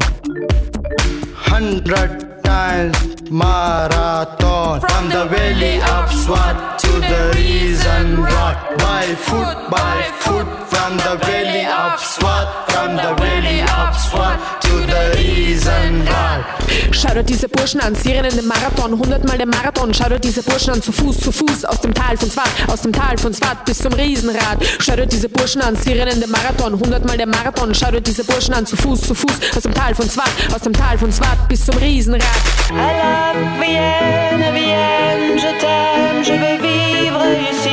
Hundred 1.35 2.43
times 2.45 3.15
marathon. 3.35 4.81
From 4.81 5.09
the 5.09 5.27
valley 5.27 5.83
of 5.83 6.07
Swat 6.13 6.79
to 6.79 6.93
the 7.11 7.33
reason 7.35 8.23
rock. 8.23 8.57
By 8.79 9.07
foot, 9.27 9.59
by 9.71 10.03
foot, 10.21 10.47
from 10.71 10.97
the 10.99 11.19
valley 11.27 11.67
of 11.67 11.99
Swat, 12.01 12.47
from 12.71 12.95
the 12.97 13.13
valley 13.23 13.61
of 13.63 13.91
Swat 14.07 14.39
to 14.63 14.75
the 14.87 15.03
reason 15.19 16.07
rock. 16.07 16.45
Schau 16.93 17.13
dir 17.13 17.25
diese 17.25 17.49
Burschen 17.49 17.81
an, 17.81 17.95
sie 17.95 18.13
rennen 18.13 18.37
den 18.37 18.47
Marathon, 18.47 18.93
hundertmal 18.93 19.37
den 19.37 19.51
Marathon. 19.51 19.93
Schau 19.93 20.09
dir 20.09 20.21
diese 20.21 20.43
Burschen 20.43 20.75
an, 20.75 20.83
zu 20.83 20.93
Fuß, 20.93 21.19
zu 21.21 21.33
Fuß, 21.33 21.65
aus 21.65 21.81
dem 21.81 21.93
Tal 21.93 22.17
von 22.17 22.31
Swat, 22.31 22.49
aus 22.73 22.83
dem 22.83 22.93
Tal 22.93 23.19
von 23.19 23.35
Swat 23.35 23.65
bis 23.65 23.79
zum 23.79 23.93
Riesenrad. 23.93 24.59
Schau 24.79 24.95
dir 24.95 25.07
diese 25.07 25.29
Burschen 25.29 25.61
an, 25.61 25.77
sie 25.77 25.93
rennen 25.93 26.21
den 26.21 26.31
Marathon, 26.31 26.73
hundertmal 26.75 27.19
den 27.19 27.31
Marathon. 27.31 27.75
Schau 27.75 27.91
dir 27.91 28.01
diese 28.01 28.25
Burschen 28.25 28.55
an, 28.55 28.65
zu 28.65 28.77
Fuß, 28.77 29.01
zu 29.03 29.15
Fuß, 29.15 29.57
aus 29.57 29.63
dem 29.63 29.75
Tal 29.75 29.95
von 29.95 30.09
Swat, 30.09 30.31
aus 30.55 30.63
dem 30.63 30.73
Tal 30.73 30.97
von 30.99 31.13
Swat 31.13 31.49
bis 31.49 31.67
zum 31.67 31.77
Riesenrad. 31.77 32.23
Love 32.71 33.24
Vienne, 33.61 34.45
Vienne, 34.55 35.39
je 35.39 35.51
t'aime, 35.61 36.23
je 36.23 36.33
veux 36.33 36.59
vivre 36.63 37.25
ici 37.51 37.64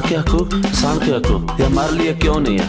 क्या 0.00 0.20
को 0.22 0.38
इंसान 0.56 0.98
क्या 0.98 1.18
को 1.28 1.38
इंसान 1.38 1.60
ये 1.60 1.66
हमारे 1.66 1.96
लिए 1.96 2.12
क्यों 2.22 2.38
नहीं 2.40 2.58
है 2.58 2.68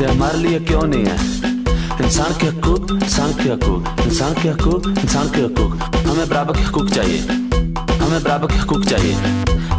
ये 0.00 0.06
हमारे 0.06 0.38
लिए 0.38 0.58
क्यों 0.68 0.82
नहीं 0.82 1.04
है 1.04 2.04
इंसान 2.04 2.32
के 2.40 2.46
हकूक 2.46 2.90
इंसान 3.02 3.32
के 3.42 3.48
हकूक 3.50 4.00
इंसान 4.06 4.34
के 4.42 4.48
हकूक 4.48 4.86
इंसान 4.88 5.28
के 5.30 5.40
हकूक 5.42 6.06
हमें 6.06 6.28
बराबर 6.28 6.56
के 6.56 6.62
हकूक 6.64 6.90
चाहिए 6.90 7.18
हमें 7.20 8.22
बराबर 8.22 8.46
के 8.52 8.58
हकूक 8.58 8.84
चाहिए 8.84 9.12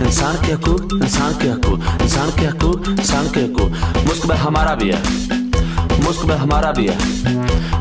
इंसान 0.08 0.36
के 0.46 0.52
हकूक 0.52 0.94
इंसान 1.04 1.34
के 1.42 1.48
हकूक 1.48 2.02
इंसान 2.02 2.30
के 2.40 2.46
हकूक 2.46 2.88
इंसान 3.00 3.30
के 3.34 3.42
हकूक 3.42 4.06
मुस्कबल 4.08 4.36
हमारा 4.46 4.76
भी 4.82 4.92
है 4.92 5.02
मुस्कबल 6.04 6.36
हमारा 6.44 6.72
भी 6.78 6.88
है 6.88 6.98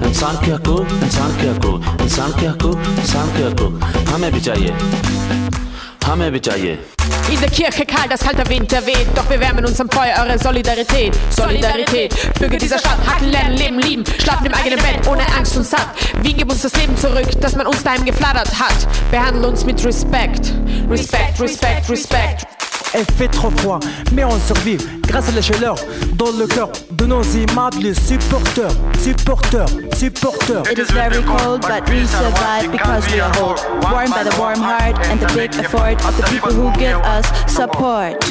इंसान 0.09 0.45
के 0.45 0.51
हकूक 0.53 1.03
इंसान 1.05 1.41
के 1.41 1.49
हकूक 1.49 2.01
इंसान 2.03 2.41
के 2.41 2.47
हकूक 2.47 2.89
इंसान 2.99 3.37
के 3.37 3.45
हकूक 3.45 4.09
हमें 4.13 4.33
भी 4.33 4.41
चाहिए 4.41 5.68
Hammer 6.09 6.33
Vijay. 6.33 6.79
In 7.31 7.39
der 7.39 7.51
Kirche 7.51 7.85
kalt, 7.85 8.11
das 8.11 8.21
kalter 8.21 8.49
Winter 8.49 8.85
weht, 8.87 9.07
doch 9.15 9.29
wir 9.29 9.39
wärmen 9.39 9.67
uns 9.67 9.79
am 9.79 9.91
Feuer 9.91 10.25
eure 10.25 10.39
Solidarität. 10.39 11.15
Solidarität, 11.29 12.15
Bürger 12.39 12.57
dieser 12.57 12.79
Stadt, 12.79 12.97
hacken, 13.07 13.29
lernen, 13.29 13.57
leben, 13.59 13.79
lieben, 13.79 14.05
schlafen 14.19 14.47
im 14.47 14.55
eigenen 14.55 14.79
Bett, 14.79 15.07
ohne 15.07 15.27
Angst 15.37 15.55
und 15.59 15.67
satt. 15.67 15.89
Wie 16.23 16.33
gib 16.33 16.51
uns 16.51 16.63
das 16.63 16.75
Leben 16.77 16.97
zurück, 16.97 17.29
das 17.43 17.55
man 17.57 17.67
uns 17.67 17.83
daheim 17.83 18.07
geflattert 18.07 18.59
hat. 18.59 18.89
Behandle 19.11 19.49
uns 19.49 19.67
mit 19.67 19.85
Respekt, 19.85 20.55
Respekt, 20.89 21.39
Respekt. 21.41 21.91
Respekt. 21.91 21.91
Respekt. 21.91 22.58
Elle 22.95 23.05
fait 23.05 23.29
trop 23.29 23.51
froid, 23.51 23.81
mais 24.13 24.25
on 24.25 24.39
survit 24.41 24.79
grâce 25.03 25.29
à 25.29 25.33
la 25.33 25.43
chaleur 25.43 25.77
dans 26.15 26.31
le 26.39 26.47
cœur 26.47 26.71
de 26.93 27.05
nos 27.05 27.23
aimables 27.23 27.95
supporters, 27.95 28.73
supporters, 28.99 29.69
supporters. 29.95 30.63
It 30.71 30.79
is 30.79 30.91
very 30.93 31.23
cold, 31.25 31.61
but 31.63 31.89
we 31.91 32.07
survive 32.07 32.73
because 32.73 33.07
we 33.13 33.21
are 33.21 33.31
whole. 33.37 33.57
Warmed 33.83 34.15
by 34.15 34.25
the 34.25 34.35
warm 34.39 34.61
heart 34.61 34.97
and 35.11 35.21
the 35.21 35.31
big 35.35 35.55
effort 35.57 36.03
of 36.07 36.17
the 36.17 36.25
people 36.31 36.53
who 36.53 36.71
give 36.79 36.99
us 37.05 37.27
support. 37.47 38.25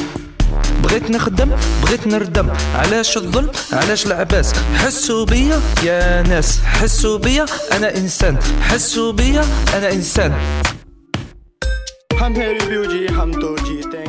بغيت 0.82 1.10
نخدم 1.10 1.50
بغيت 1.82 2.06
نردم 2.06 2.48
علاش 2.74 3.16
الظلم 3.16 3.50
علاش 3.72 4.06
العباس 4.06 4.52
حسوا 4.74 5.24
بيا 5.24 5.60
يا 5.84 6.22
ناس 6.22 6.60
حسوا 6.64 7.18
بيا 7.18 7.46
أنا 7.72 7.96
انسان 7.96 8.36
حسوا 8.62 9.12
بيا 9.12 9.44
أنا 9.74 9.92
انسان 9.92 10.32
refugee, 12.18 14.07